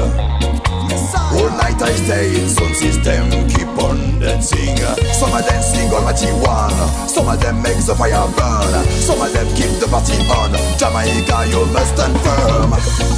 All 1.34 1.50
night 1.62 1.80
I 1.82 1.94
stay 1.94 2.42
in 2.42 2.50
sound 2.50 2.76
system, 2.76 3.30
keep 3.50 3.68
on 3.78 4.20
dancing. 4.20 4.78
Some 5.14 5.32
of 5.34 5.46
them 5.46 5.62
sing 5.62 5.94
on 5.94 6.04
marijuana, 6.10 7.08
some 7.08 7.28
of 7.30 7.40
them 7.40 7.62
make 7.62 7.78
the 7.86 7.94
fire 7.94 8.28
burn, 8.34 8.86
some 9.02 9.22
of 9.22 9.32
them 9.32 9.46
keep 9.56 9.70
the 9.80 9.88
party 9.90 10.18
on. 10.26 10.54
Jamaica, 10.78 11.50
you 11.54 11.66
must 11.74 11.94
stand 11.94 12.18
firm. 12.26 12.74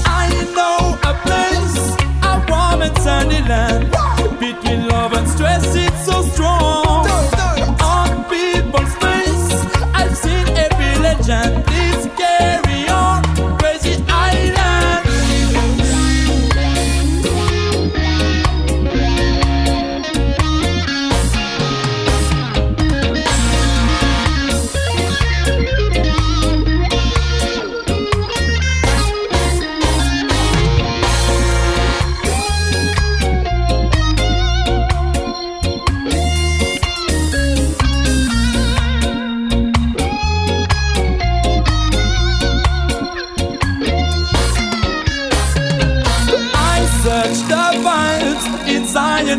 I 0.05 0.27
know 0.55 0.99
a 0.99 1.13
place, 1.23 1.77
a 2.23 2.33
warm 2.51 2.81
and 2.81 2.97
sunny 2.99 3.41
land. 3.47 3.91
Between 4.39 4.89
love 4.89 5.13
and 5.13 5.27
stress, 5.29 5.73
it's 5.73 6.05
so 6.05 6.21
strong. 6.21 7.07
On 7.79 8.25
people's 8.27 8.93
face, 8.95 9.51
I've 9.93 10.17
seen 10.17 10.47
every 10.57 11.01
legend. 11.01 11.74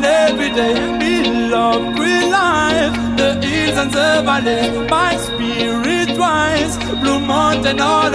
Every 0.05 0.51
day. 0.51 0.75
We 0.99 1.49
love 1.49 1.99
real 1.99 2.31
life, 2.31 2.95
the 3.17 3.41
hills 3.43 3.79
and 3.79 3.91
the 3.91 4.23
valley. 4.25 4.89
My 4.89 5.17
spirit 5.17 6.17
rise, 6.19 6.77
blue 7.01 7.21
mountain 7.21 7.81
all. 7.81 8.11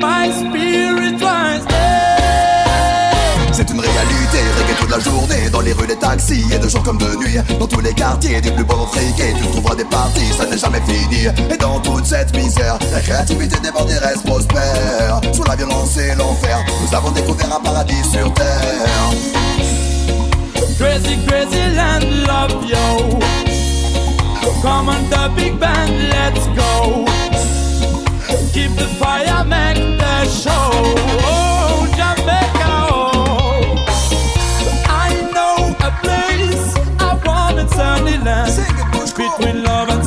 My 0.00 0.30
spirit 0.30 1.20
rise. 1.20 1.66
C'est 3.52 3.68
une 3.70 3.80
réalité, 3.80 4.38
reggae 4.56 4.76
toute 4.80 4.90
la 4.90 4.98
journée 4.98 5.50
Dans 5.52 5.60
les 5.60 5.74
rues 5.74 5.86
des 5.86 5.96
taxis 5.96 6.42
et 6.54 6.58
de 6.58 6.66
jour 6.68 6.82
comme 6.82 6.96
de 6.96 7.14
nuit 7.16 7.36
Dans 7.60 7.66
tous 7.66 7.80
les 7.80 7.92
quartiers 7.92 8.40
du 8.40 8.50
plus 8.50 8.64
pauvre 8.64 8.88
friqué 8.90 9.34
Tu 9.38 9.46
trouveras 9.48 9.74
des 9.74 9.84
parties, 9.84 10.32
ça 10.36 10.46
n'est 10.46 10.56
jamais 10.56 10.80
fini 10.80 11.26
Et 11.50 11.58
dans 11.58 11.78
toute 11.80 12.06
cette 12.06 12.34
misère, 12.34 12.78
la 12.90 13.00
créativité 13.00 13.60
des 13.60 13.70
bandits 13.70 13.98
reste 13.98 14.24
prospère 14.24 15.20
Sous 15.34 15.44
la 15.44 15.54
violence 15.54 15.98
et 15.98 16.14
l'enfer, 16.14 16.64
nous 16.80 16.96
avons 16.96 17.10
découvert 17.10 17.54
un 17.54 17.60
paradis 17.60 18.02
sur 18.10 18.32
terre 18.32 19.81
Crazy, 20.78 21.16
crazy 21.26 21.64
land, 21.76 22.26
love 22.26 22.64
yo. 22.64 23.18
Come 24.62 24.88
on, 24.88 25.10
the 25.10 25.32
big 25.36 25.58
band, 25.58 26.08
let's 26.10 26.46
go. 26.58 27.04
Keep 28.52 28.76
the 28.76 28.86
fire, 28.98 29.44
make 29.44 29.98
the 29.98 30.24
show. 30.26 30.70
Oh, 31.24 31.86
Jamaica, 31.96 32.72
oh. 32.90 33.84
I 34.86 35.08
know 35.34 35.74
a 35.80 35.90
place, 36.02 36.66
a 37.00 37.20
warm 37.24 37.58
and 37.58 37.70
sunny 37.70 38.18
land. 38.18 38.52
Between 39.16 39.62
love 39.62 39.88
and 39.90 40.01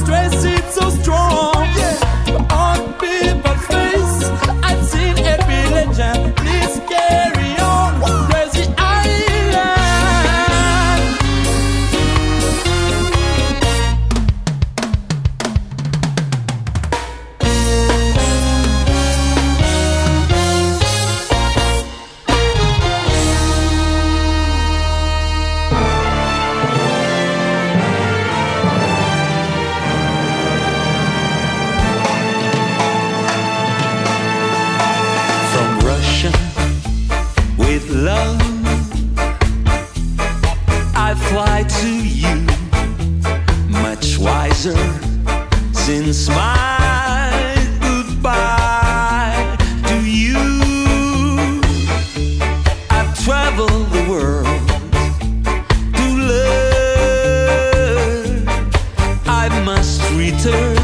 must 60.44 60.75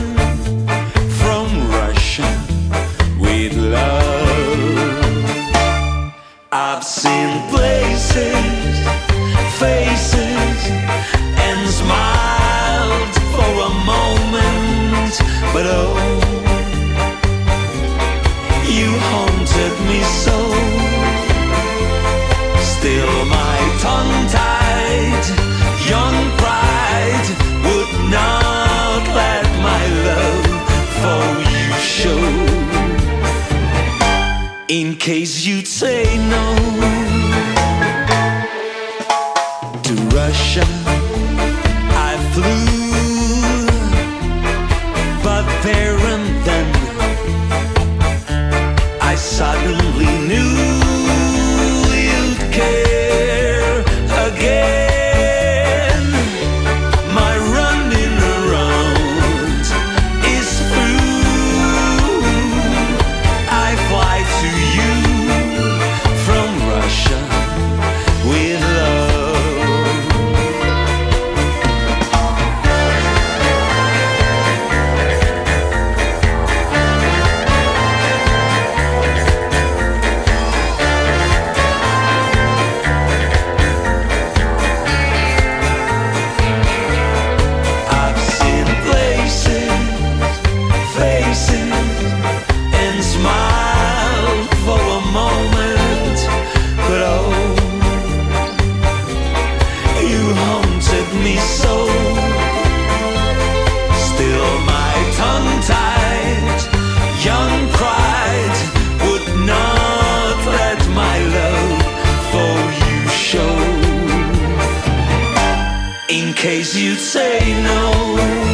case 116.41 116.75
you'd 116.75 116.99
say 116.99 117.37
no 117.61 118.50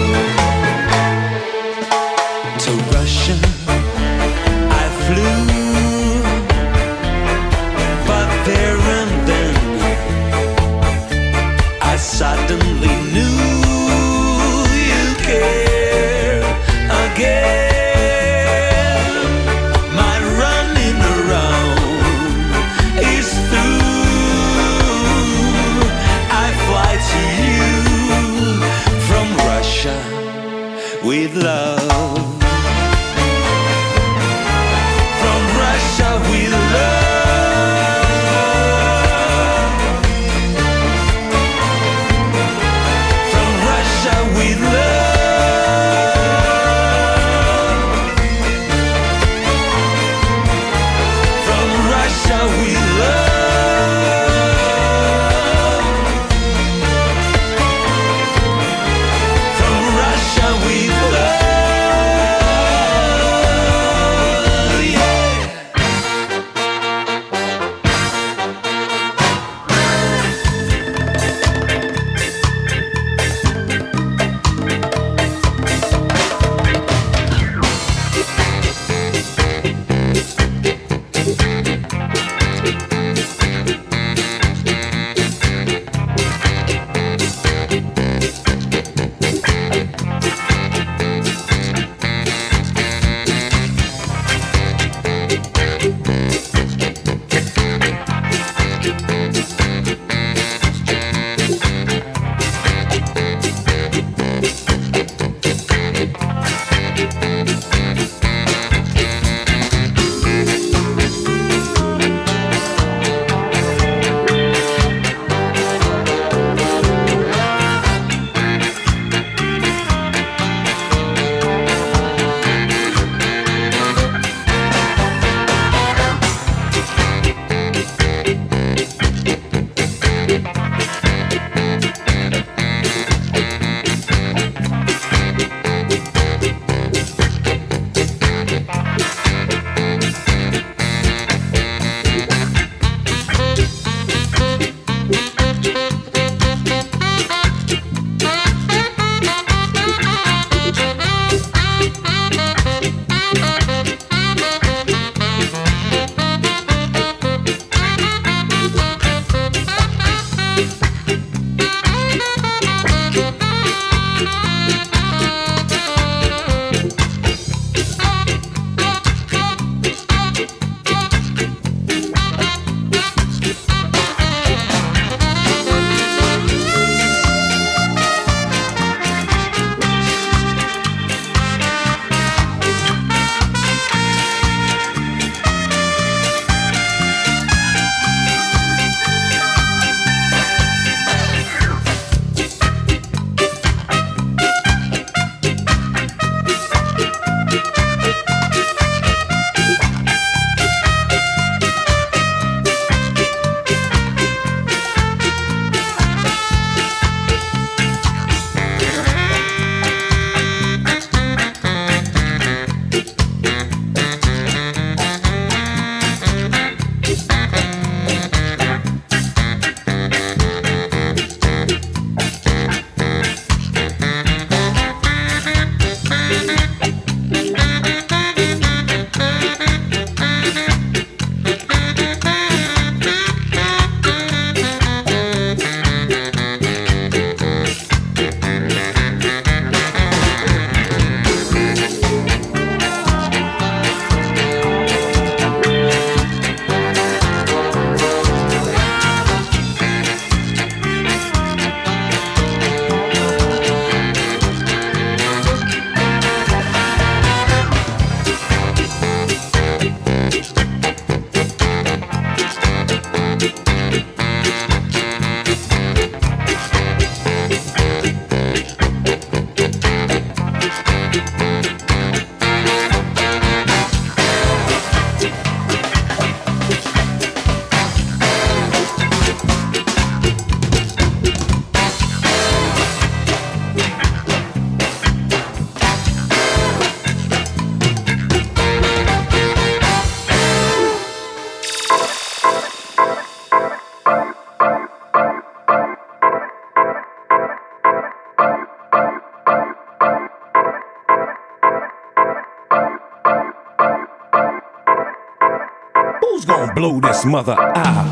mother. 307.25 307.55
Ah. 307.57 308.05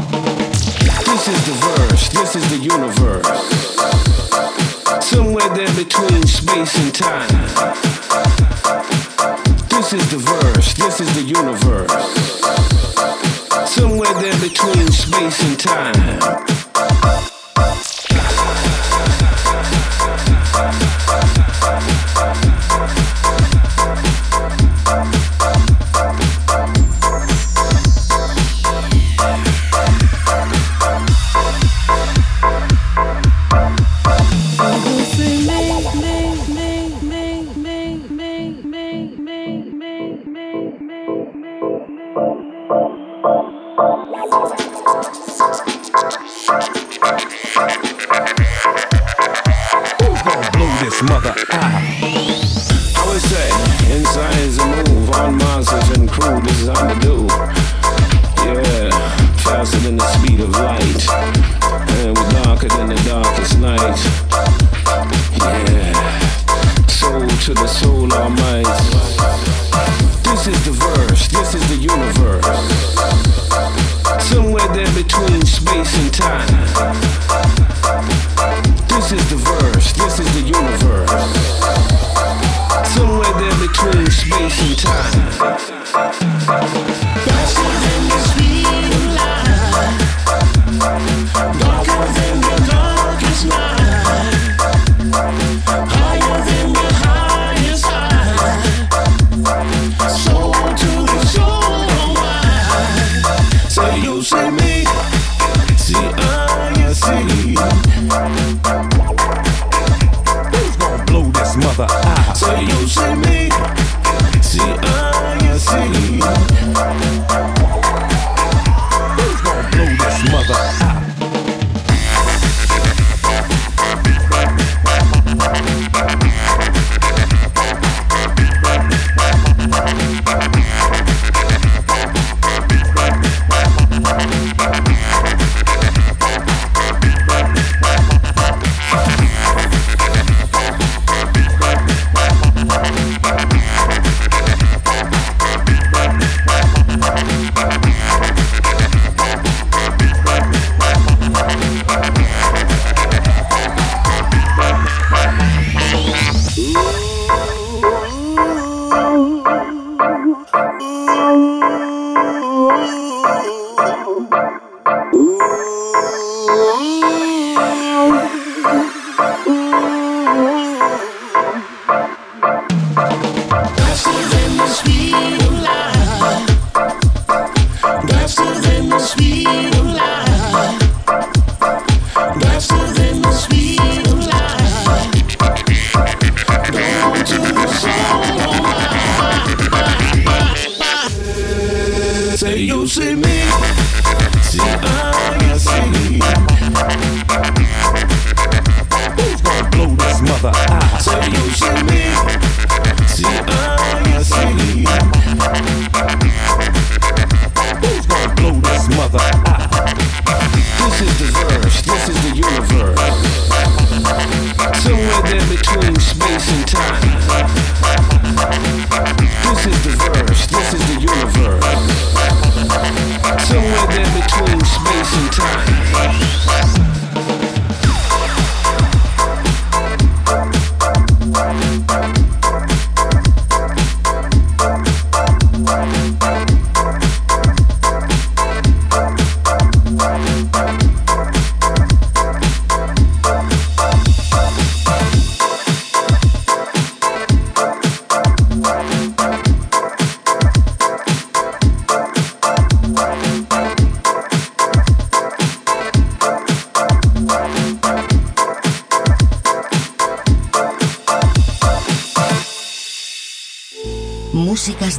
This 1.05 1.27
is 1.27 1.45
the 1.45 1.53
verse, 1.53 2.09
this 2.09 2.35
is 2.35 2.49
the 2.49 2.57
universe 2.57 2.94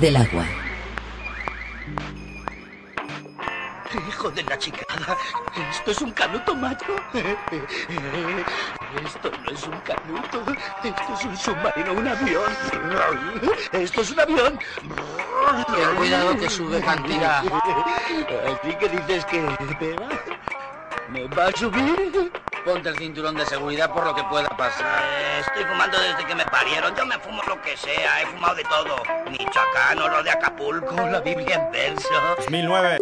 del 0.01 0.17
agua. 0.17 0.45
Hijo 4.09 4.31
de 4.31 4.43
la 4.43 4.59
chicada, 4.59 5.17
esto 5.71 5.91
es 5.91 6.01
un 6.03 6.11
canuto, 6.11 6.55
macho. 6.55 6.97
Esto 9.05 9.31
no 9.31 9.51
es 9.51 9.63
un 9.63 9.79
canuto, 9.81 10.45
esto 10.85 11.15
es 11.15 11.25
un 11.25 11.37
submarino, 11.37 11.93
un 11.95 12.09
avión. 12.09 12.53
Esto 13.73 14.01
es 14.03 14.11
un 14.11 14.21
avión. 14.21 14.59
Cuidado 15.97 16.37
que 16.37 16.51
sube 16.51 16.81
cantidad. 16.81 17.39
Así 17.39 18.75
que 18.75 18.89
dices 18.89 19.25
que 19.27 19.41
me 21.09 21.27
va 21.29 21.47
a 21.47 21.53
subir. 21.53 22.33
Ponte 22.67 22.89
el 22.89 22.99
cinturón 22.99 23.37
de 23.37 23.47
seguridad 23.47 23.93
por 23.93 24.05
lo 24.05 24.13
que 24.13 24.25
pueda 24.25 24.49
pasar. 24.49 25.05
Eh, 25.05 25.39
estoy 25.39 25.63
fumando 25.67 25.97
desde 26.01 26.27
que 26.27 26.35
me 26.35 26.45
parieron. 26.47 26.97
Yo 26.97 27.07
me 27.07 27.17
fumo 27.21 27.41
lo 27.47 27.63
que 27.63 27.77
sea. 27.77 28.23
He 28.23 28.27
fumado 28.27 28.57
de 28.57 28.65
todo. 28.65 28.97
Michoacano, 29.31 30.09
lo 30.09 30.21
de 30.25 30.33
Acapulco, 30.33 30.97
la 30.97 31.21
Biblia 31.21 31.55
en 31.55 31.71
verso. 31.71 32.09
2009. 32.39 32.99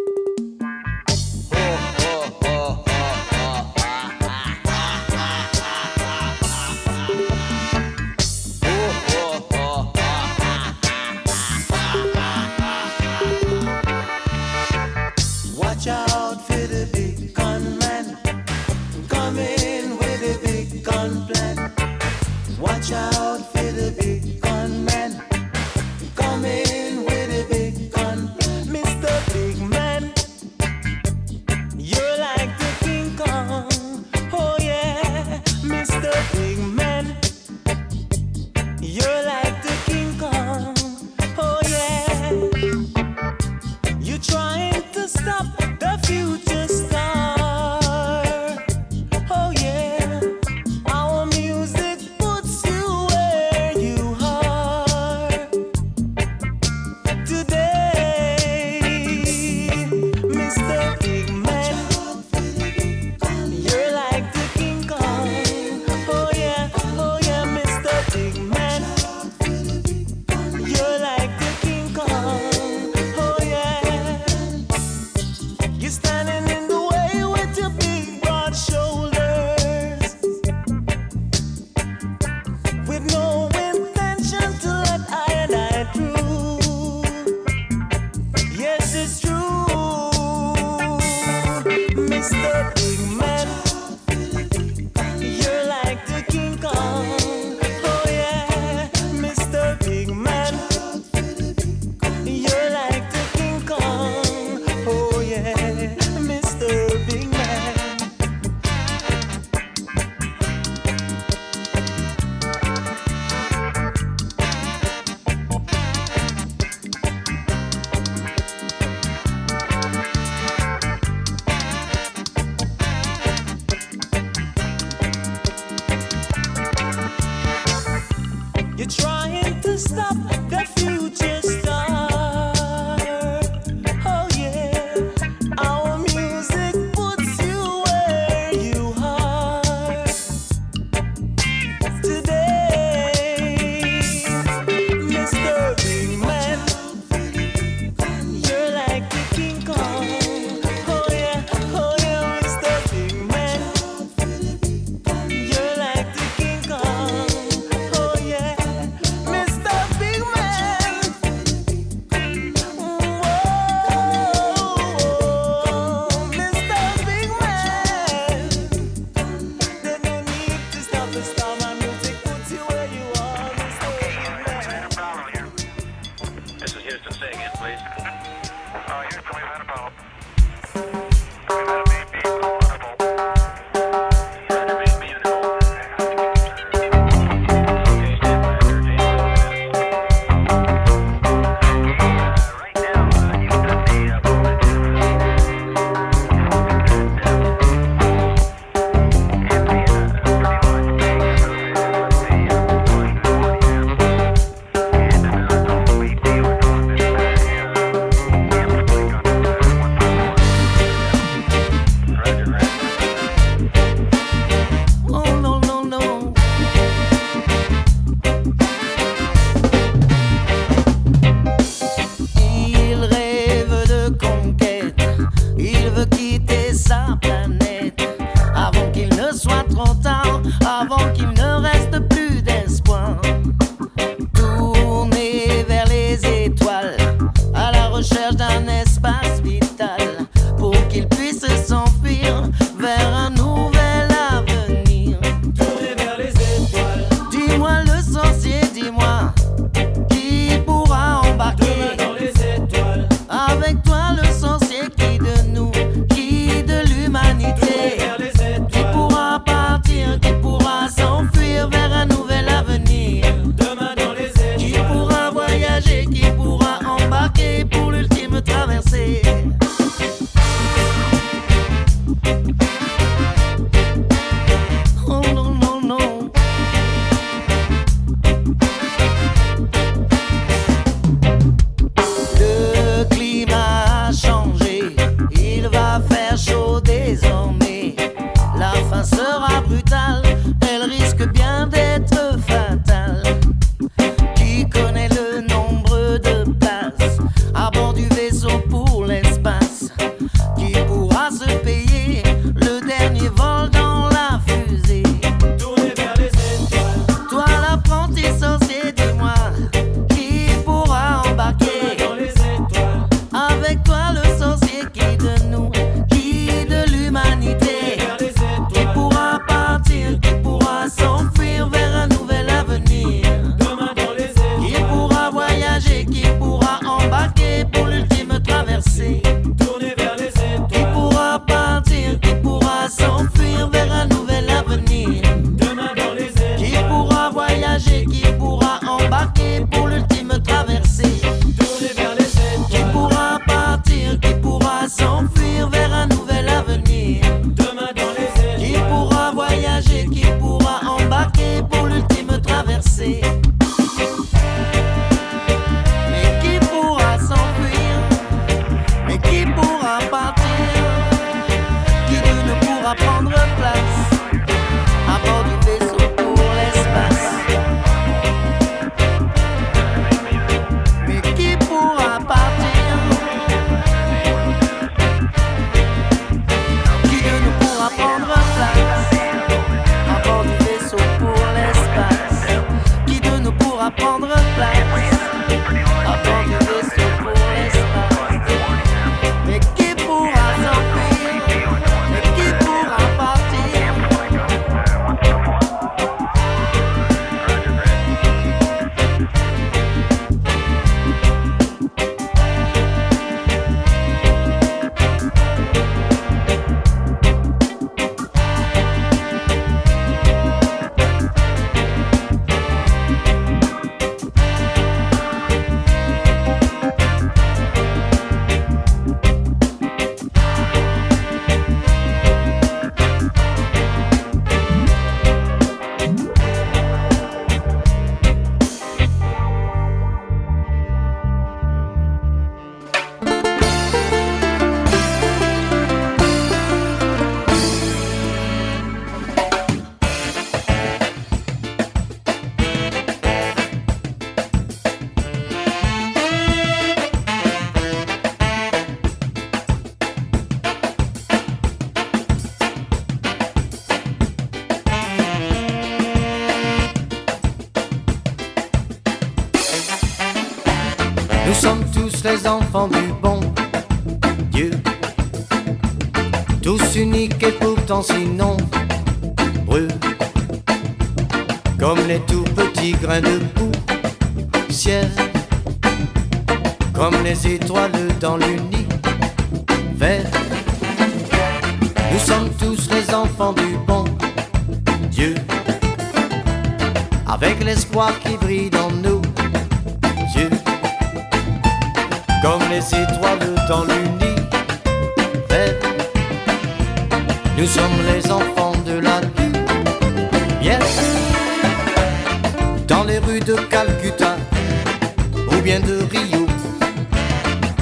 De 505.80 505.98
Rio, 506.10 506.46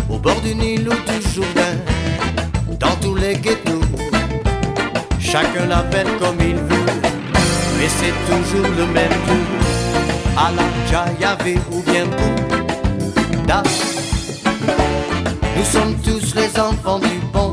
au 0.08 0.18
bord 0.18 0.40
du 0.40 0.54
Nil 0.54 0.88
ou 0.88 0.92
du 0.92 1.34
Jourdain, 1.34 1.76
dans 2.80 2.96
tous 3.02 3.14
les 3.14 3.34
ghettos, 3.34 3.82
chacun 5.18 5.66
l'appelle 5.66 6.06
comme 6.18 6.36
il 6.40 6.56
veut, 6.56 6.92
mais 7.78 7.88
c'est 7.88 8.14
toujours 8.26 8.68
le 8.76 8.86
même 8.86 9.10
tour. 9.26 9.62
À 10.36 10.50
la 10.52 10.62
Jayave 10.90 11.60
ou 11.70 11.82
bien 11.82 12.06
Bouddha. 12.06 13.62
Nous 15.56 15.64
sommes 15.64 15.94
tous 16.02 16.34
les 16.34 16.58
enfants 16.58 16.98
du 16.98 17.20
bon 17.32 17.50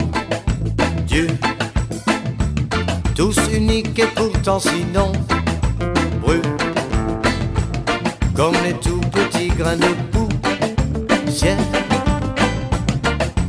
Dieu. 1.06 1.28
Tous 3.16 3.38
uniques 3.52 4.00
et 4.00 4.08
pourtant 4.16 4.60
si 4.60 4.86
nombreux. 4.94 6.42
Comme 8.34 8.56
les 8.64 8.74
tout 8.76 9.02
petits 9.12 9.50
grains 9.50 9.76
de 9.76 10.19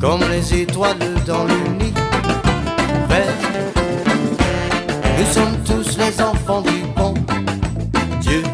Comme 0.00 0.20
les 0.30 0.62
étoiles 0.62 0.96
dans 1.26 1.44
l'univers. 1.44 1.96
Nous 5.18 5.26
sommes 5.26 5.56
tous 5.64 5.98
les 5.98 6.22
enfants 6.22 6.62
du 6.62 6.84
bon 6.96 7.14
Dieu. 8.20 8.44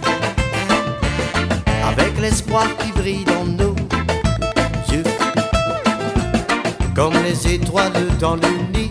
Avec 1.86 2.18
l'espoir 2.18 2.64
qui 2.78 2.92
brille 2.92 3.24
dans 3.24 3.44
nos 3.44 3.74
yeux. 4.90 5.04
Comme 6.94 7.14
les 7.22 7.54
étoiles 7.54 7.92
dans 8.18 8.36
l'univers. 8.36 8.90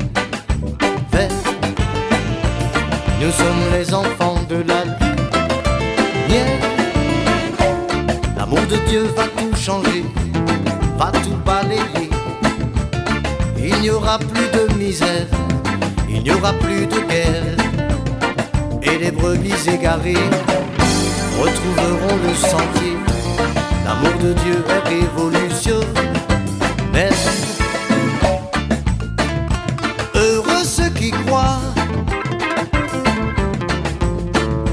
Nous 3.20 3.32
sommes 3.32 3.72
les 3.74 3.93
enfants 3.93 4.41
de 4.48 4.58
la 4.58 4.84
lumière. 6.28 6.60
L'amour 8.38 8.62
de 8.70 8.78
Dieu 8.88 9.06
va 9.16 9.24
va 10.98 11.12
tout 11.12 11.38
balayer. 11.46 12.10
Il 13.58 13.76
n'y 13.82 13.89
aura 13.89 14.18
plus 14.18 14.48
de 14.58 14.74
misère, 14.78 15.28
il 16.10 16.24
n'y 16.24 16.32
aura 16.32 16.54
plus 16.54 16.88
de 16.88 17.00
guerre. 17.10 17.58
Et 18.84 18.98
les 18.98 19.12
brebis 19.12 19.68
égarées 19.68 20.30
retrouveront 21.39 22.18
le 22.28 22.34
sentier. 22.36 22.98
L'amour 23.84 24.18
de 24.22 24.34
Dieu 24.34 24.64
est 24.70 24.84
révolutionnaire. 24.89 27.14
Heureux 30.16 30.64
ceux 30.64 30.89
qui 30.89 31.12
croient, 31.12 31.60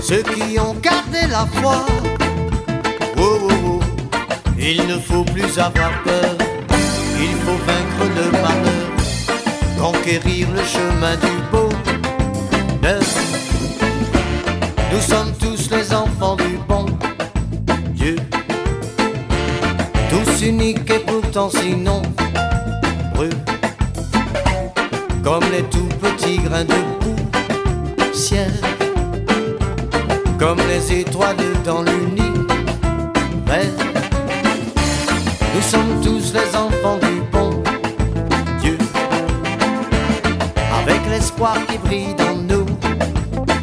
ceux 0.00 0.22
qui 0.22 0.58
ont 0.58 0.74
gardé 0.74 1.26
la 1.30 1.46
foi. 1.46 1.84
Il 4.64 4.86
ne 4.86 4.96
faut 4.96 5.24
plus 5.24 5.58
avoir 5.58 5.90
peur, 6.04 6.36
il 7.20 7.34
faut 7.44 7.58
vaincre 7.66 8.04
le 8.14 8.30
malheur, 8.30 8.92
conquérir 9.76 10.46
le 10.52 10.62
chemin 10.62 11.16
du 11.16 11.32
bonheur. 11.50 13.02
Nous 14.92 15.00
sommes 15.00 15.32
tous 15.40 15.68
les 15.68 15.92
enfants 15.92 16.36
du 16.36 16.60
bon 16.68 16.86
Dieu, 17.94 18.14
tous 20.08 20.42
uniques 20.46 20.88
et 20.90 21.00
pourtant 21.00 21.50
si 21.50 21.74
nombreux, 21.74 23.30
comme 25.24 25.42
les 25.50 25.64
tout 25.64 25.88
petits 26.00 26.38
grains 26.38 26.64
de 26.64 26.80
poussière. 27.98 28.62
Comme 30.38 30.60
les 30.68 31.00
étoiles 31.00 31.34
dans 31.64 31.82
l'univers. 31.82 33.81
Nous 35.62 35.68
sommes 35.68 36.00
tous 36.02 36.32
les 36.34 36.56
enfants 36.56 36.98
du 36.98 37.20
bon 37.30 37.62
Dieu, 38.60 38.76
avec 40.82 41.00
l'espoir 41.08 41.54
qui 41.68 41.78
brille 41.78 42.14
dans 42.16 42.34
nos 42.34 42.66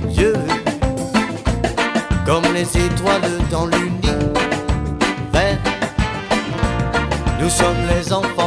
yeux, 0.10 0.38
comme 2.26 2.54
les 2.54 2.62
étoiles 2.62 3.38
dans 3.52 3.66
l'univers. 3.66 5.58
Nous 7.42 7.50
sommes 7.50 7.86
les 7.94 8.14
enfants 8.14 8.39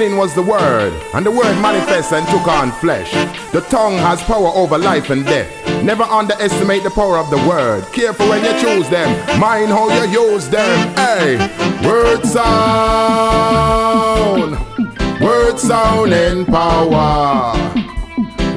beginning 0.00 0.16
was 0.18 0.34
the 0.34 0.40
Word, 0.42 0.94
and 1.12 1.26
the 1.26 1.30
Word 1.30 1.60
manifested 1.60 2.16
and 2.20 2.26
took 2.28 2.48
on 2.48 2.72
flesh. 2.72 3.12
The 3.52 3.60
tongue 3.68 3.98
has 3.98 4.22
power 4.22 4.48
over 4.48 4.78
life 4.78 5.10
and 5.10 5.26
death. 5.26 5.46
Never 5.84 6.04
underestimate 6.04 6.84
the 6.84 6.90
power 6.90 7.18
of 7.18 7.28
the 7.28 7.36
Word. 7.46 7.84
Careful 7.92 8.30
when 8.30 8.42
you 8.42 8.58
choose 8.58 8.88
them, 8.88 9.10
mind 9.38 9.68
how 9.68 9.90
you 9.90 10.08
use 10.10 10.48
them. 10.48 10.94
Hey, 10.96 11.36
Word 11.86 12.24
sound, 12.24 12.92
Word 15.20 15.58
sound 15.58 16.14
in 16.14 16.46
power. 16.46 17.52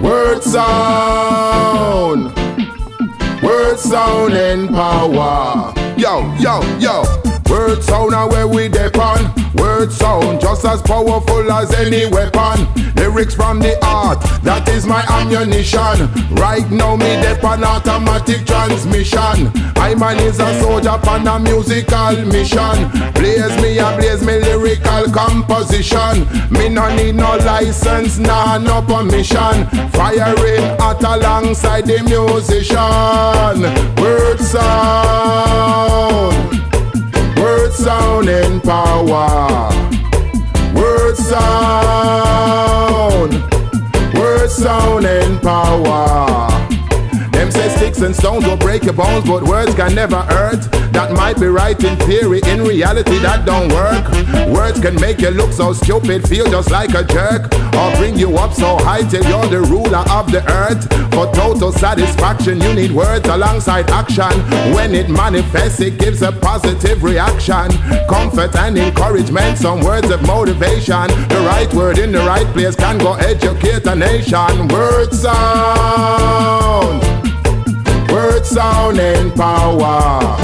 Word 0.02 0.42
sound, 0.44 2.34
Word 3.44 3.78
sound 3.78 4.34
in 4.34 4.70
power. 4.70 5.74
Yo, 5.98 6.34
yo, 6.36 6.62
yo. 6.80 7.04
Word 7.50 7.84
sound 7.84 8.32
where 8.32 8.48
we 8.48 8.70
depend. 8.70 9.33
Word 9.84 9.92
sound 9.92 10.40
just 10.40 10.64
as 10.64 10.82
powerful 10.82 11.52
as 11.52 11.74
any 11.74 12.06
weapon. 12.10 12.68
Lyrics 12.96 13.36
from 13.36 13.60
the 13.60 13.78
heart, 13.82 14.22
that 14.42 14.66
is 14.70 14.86
my 14.86 15.04
ammunition. 15.10 16.08
Right 16.36 16.66
now 16.72 16.96
me 16.96 17.22
depend 17.22 17.66
automatic 17.66 18.46
transmission. 18.46 19.52
I 19.76 19.94
man 19.96 20.20
is 20.20 20.40
a 20.40 20.62
soldier 20.62 20.90
on 20.90 21.28
a 21.28 21.38
musical 21.38 22.16
mission. 22.32 22.88
Blaze 23.12 23.62
me 23.62 23.78
a 23.78 23.92
blaze 23.98 24.24
me 24.24 24.40
lyrical 24.40 25.12
composition. 25.12 26.30
Me 26.50 26.70
no 26.70 26.88
need 26.96 27.16
no 27.16 27.36
license, 27.44 28.20
nah 28.20 28.58
no 28.58 28.82
permission. 28.84 29.68
Firing 29.92 30.64
at 30.80 31.04
alongside 31.04 31.88
the 31.88 32.02
musician. 32.08 33.64
Word 34.02 34.40
sound 34.40 35.74
sounding 37.84 38.62
power. 38.62 39.70
Word 40.74 41.18
sound. 41.18 42.54
Word 44.14 44.50
power. 45.42 46.53
Say 47.54 47.70
sticks 47.70 48.02
and 48.02 48.16
stones 48.16 48.46
will 48.46 48.58
break 48.58 48.84
your 48.84 48.94
bones, 48.94 49.28
but 49.28 49.44
words 49.44 49.76
can 49.76 49.94
never 49.94 50.22
hurt. 50.22 50.62
That 50.92 51.12
might 51.14 51.40
be 51.40 51.46
right 51.48 51.82
in 51.84 51.96
theory, 51.98 52.42
in 52.48 52.64
reality 52.64 53.20
that 53.20 53.46
don't 53.46 53.70
work. 53.72 54.10
Words 54.50 54.80
can 54.80 54.96
make 54.96 55.22
you 55.22 55.30
look 55.30 55.52
so 55.52 55.72
stupid, 55.74 56.28
feel 56.28 56.46
just 56.50 56.72
like 56.72 56.96
a 56.96 57.04
jerk, 57.04 57.54
or 57.76 57.96
bring 57.98 58.18
you 58.18 58.38
up 58.38 58.54
so 58.54 58.78
high 58.78 59.04
till 59.08 59.24
you're 59.26 59.46
the 59.48 59.62
ruler 59.70 60.04
of 60.10 60.32
the 60.32 60.44
earth. 60.50 60.88
For 61.14 61.32
total 61.34 61.72
satisfaction, 61.72 62.60
you 62.60 62.74
need 62.74 62.92
words 62.92 63.28
alongside 63.28 63.90
action. 63.92 64.34
When 64.74 64.96
it 64.96 65.10
manifests, 65.10 65.80
it 65.80 66.00
gives 66.00 66.24
a 66.24 66.32
positive 66.32 67.04
reaction. 67.04 67.70
Comfort 68.10 68.56
and 68.56 68.78
encouragement, 68.78 69.60
some 69.60 69.82
words 69.82 70.10
of 70.10 70.22
motivation. 70.26 71.08
The 71.30 71.44
right 71.46 71.72
word 71.74 72.00
in 72.00 72.12
the 72.12 72.20
right 72.20 72.48
place 72.48 72.76
can 72.76 72.98
go 72.98 73.14
educate 73.14 73.86
a 73.86 73.96
nation. 73.96 74.68
Word 74.70 75.14
sound. 75.14 76.14
Sound 78.44 79.00
and 79.00 79.34
power. 79.36 80.38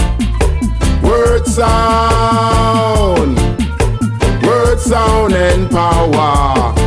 Word 1.03 1.45
sound. 1.45 3.37
Word 4.41 4.79
sound 4.79 5.33
and 5.33 5.69
power. 5.69 6.78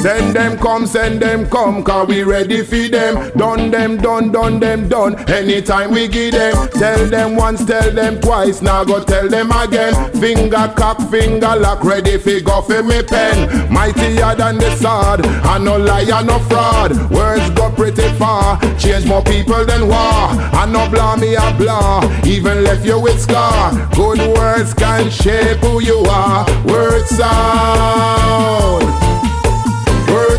Send 0.00 0.34
them 0.34 0.56
come, 0.56 0.86
send 0.86 1.20
them 1.20 1.46
come, 1.50 1.84
cause 1.84 2.08
we 2.08 2.22
ready 2.22 2.64
for 2.64 2.88
them. 2.88 3.30
Done 3.36 3.70
them, 3.70 3.98
done, 3.98 4.32
done 4.32 4.58
them, 4.58 4.88
done. 4.88 5.14
Anytime 5.28 5.90
we 5.90 6.08
give 6.08 6.32
them, 6.32 6.70
tell 6.70 7.06
them 7.06 7.36
once, 7.36 7.66
tell 7.66 7.92
them 7.92 8.18
twice. 8.18 8.62
Now 8.62 8.82
go 8.82 9.04
tell 9.04 9.28
them 9.28 9.52
again. 9.52 9.92
Finger 10.14 10.72
cock, 10.74 10.98
finger 11.10 11.54
lock, 11.54 11.84
ready 11.84 12.16
for 12.16 12.40
go 12.40 12.62
for 12.62 12.82
me 12.82 13.02
pen. 13.02 13.70
Mightier 13.70 14.34
than 14.36 14.56
the 14.56 14.74
sword, 14.76 15.26
I 15.44 15.58
no 15.58 15.76
liar, 15.76 16.24
no 16.24 16.38
fraud. 16.48 16.92
Words 17.10 17.50
go 17.50 17.70
pretty 17.70 18.08
far, 18.14 18.58
change 18.78 19.06
more 19.06 19.22
people 19.22 19.66
than 19.66 19.86
war. 19.86 19.98
I 20.00 20.66
no 20.66 20.88
blah 20.88 21.16
me 21.16 21.34
a 21.34 21.54
blah, 21.58 22.00
even 22.24 22.64
left 22.64 22.86
you 22.86 22.98
with 22.98 23.20
scar. 23.20 23.72
Good 23.90 24.34
words 24.34 24.72
can 24.72 25.10
shape 25.10 25.58
who 25.58 25.82
you 25.82 25.98
are. 26.08 26.46
Words 26.64 27.10
sound. 27.10 29.09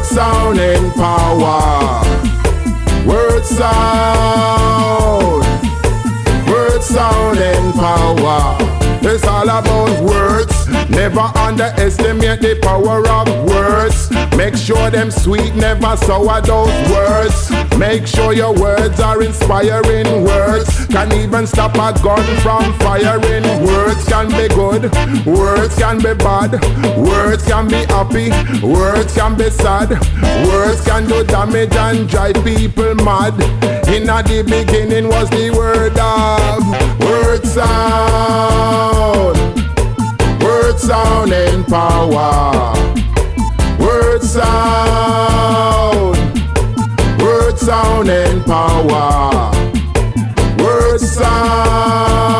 Word 0.01 0.07
sound 0.07 0.57
and 0.57 0.93
power. 0.95 2.01
Word 3.05 3.45
sound. 3.45 5.43
Word 6.47 6.81
sound 6.81 7.37
and 7.37 7.73
power. 7.75 8.61
It's 9.14 9.28
all 9.28 9.43
about 9.43 9.91
words. 10.05 10.70
Never 10.89 11.28
underestimate 11.36 12.39
the 12.39 12.57
power 12.62 13.05
of 13.05 13.28
words. 13.43 14.09
Make 14.38 14.55
sure 14.55 14.89
them 14.89 15.12
sweet, 15.12 15.53
never 15.53 15.97
sour 15.97 16.39
those 16.39 16.72
words. 16.89 17.51
Make 17.78 18.07
sure 18.07 18.32
your 18.32 18.53
words 18.53 19.01
are 19.01 19.22
inspiring 19.22 20.24
words. 20.24 20.86
Can 20.88 21.12
even 21.12 21.45
stop 21.45 21.76
a 21.76 21.91
gun 22.01 22.24
from 22.39 22.74
firing. 22.80 23.43
Words 23.66 24.07
can 24.07 24.30
be 24.30 24.47
good, 24.47 24.84
words 25.26 25.76
can 25.76 25.97
be 25.97 26.14
bad. 26.14 26.53
Words 26.95 27.43
can 27.43 27.68
be 27.68 27.84
happy, 27.91 28.32
words 28.66 29.14
can 29.14 29.36
be 29.36 29.49
sad. 29.49 29.89
Words 30.47 30.86
can 30.86 31.05
do 31.09 31.26
damage 31.26 31.76
and 31.76 32.07
drive 32.07 32.41
people 32.45 32.95
mad. 32.95 33.34
In 33.91 34.05
the 34.05 34.43
beginning 34.47 35.09
was 35.09 35.30
the 35.32 35.51
word 35.51 35.99
of 35.99 37.00
word 37.41 37.49
sound. 37.53 39.37
Word 40.41 40.79
sound 40.79 41.31
and 41.33 41.65
power. 41.67 42.73
Word 43.79 44.21
sound. 44.21 46.17
Word 47.21 47.57
sound 47.57 48.09
and 48.09 48.45
power. 48.45 49.51
Word 50.57 50.99
sound. 50.99 52.33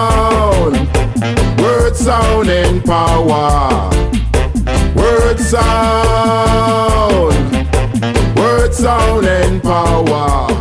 Word 1.60 1.96
sound 1.96 2.50
and 2.50 2.84
power. 2.86 3.90
Word 4.96 5.40
sound. 5.40 7.34
Word 8.36 8.74
sound 8.74 9.26
and 9.26 9.62
power. 9.64 10.61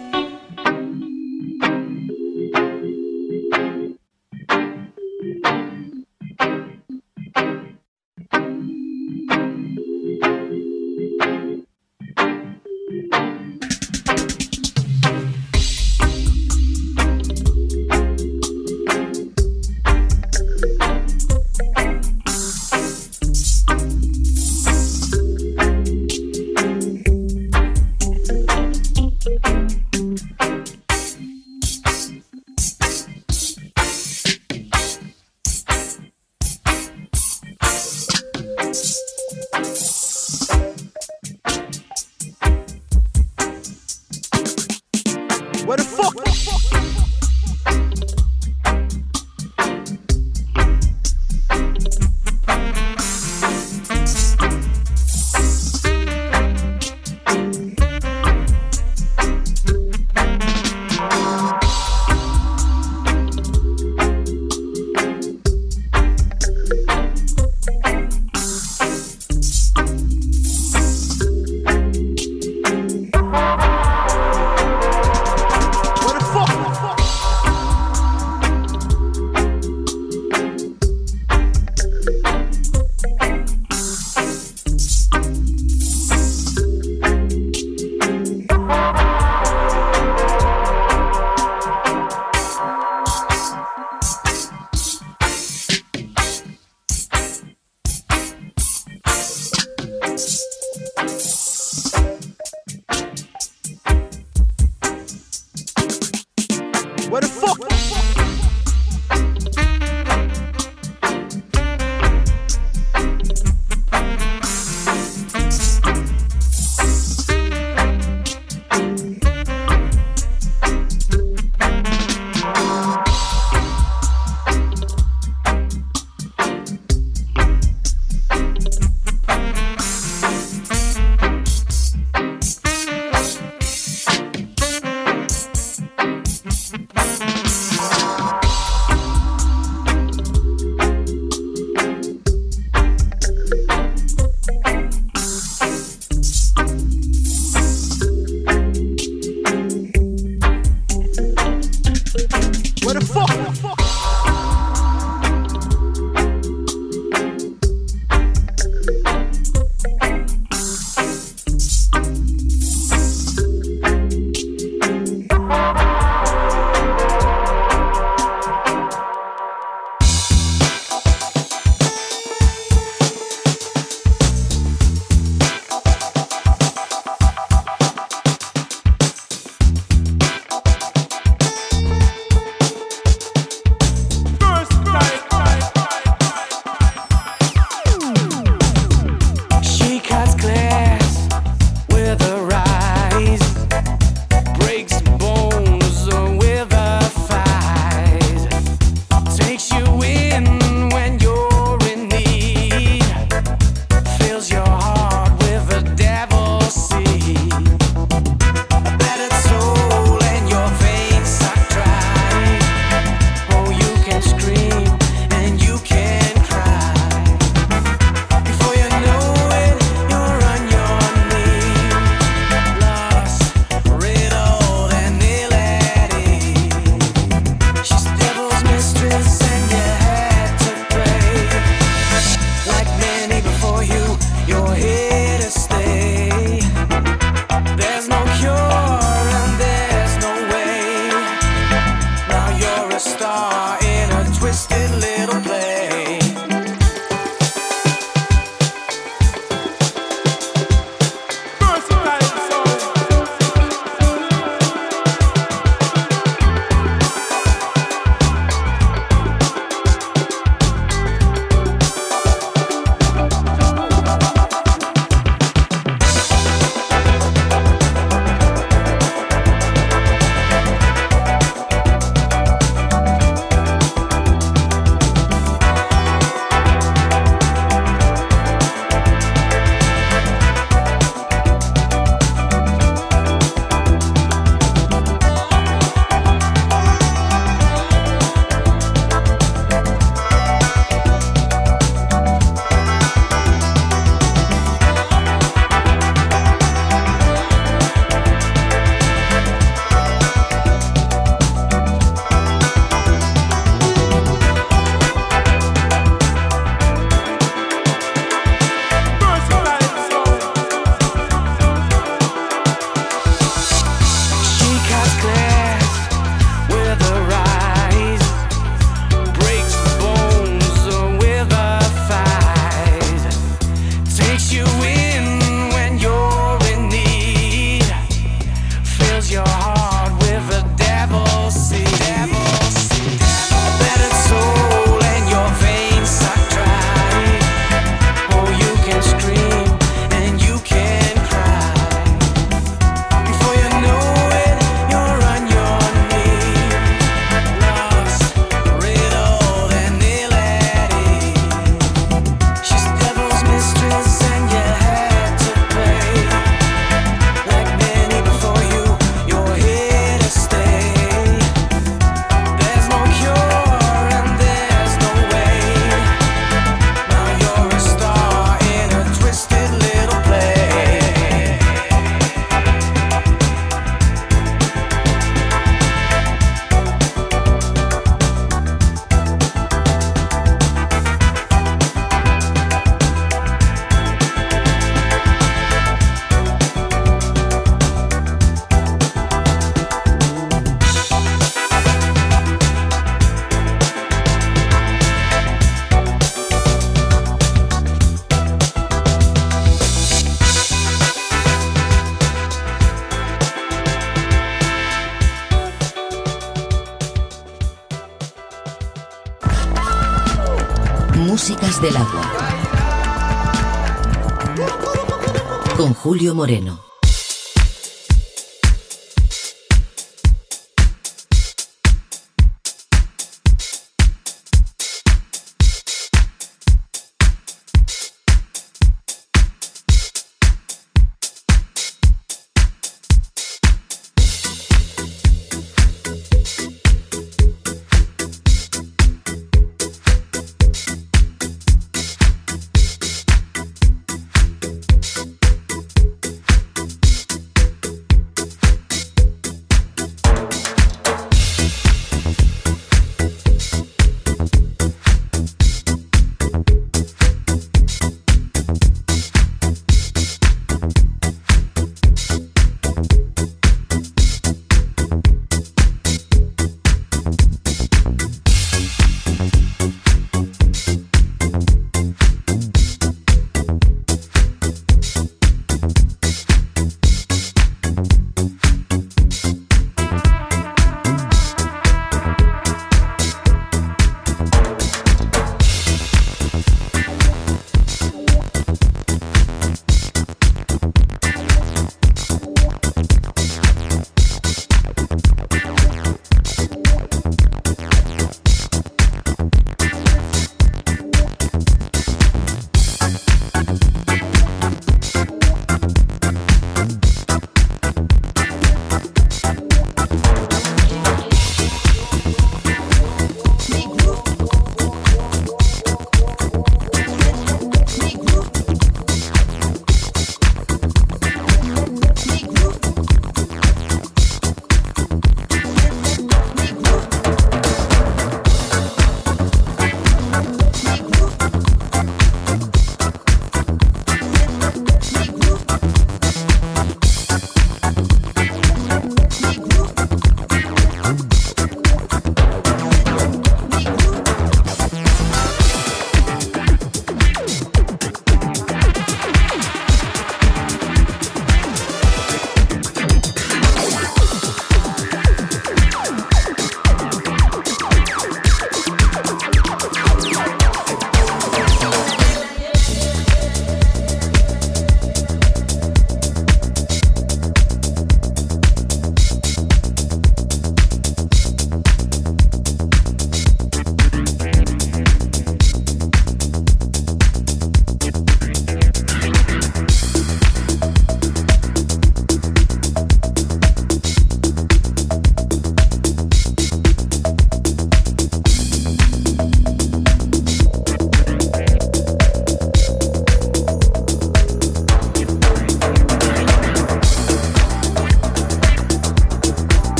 Julio 416.21 416.35
Moreno. 416.35 416.80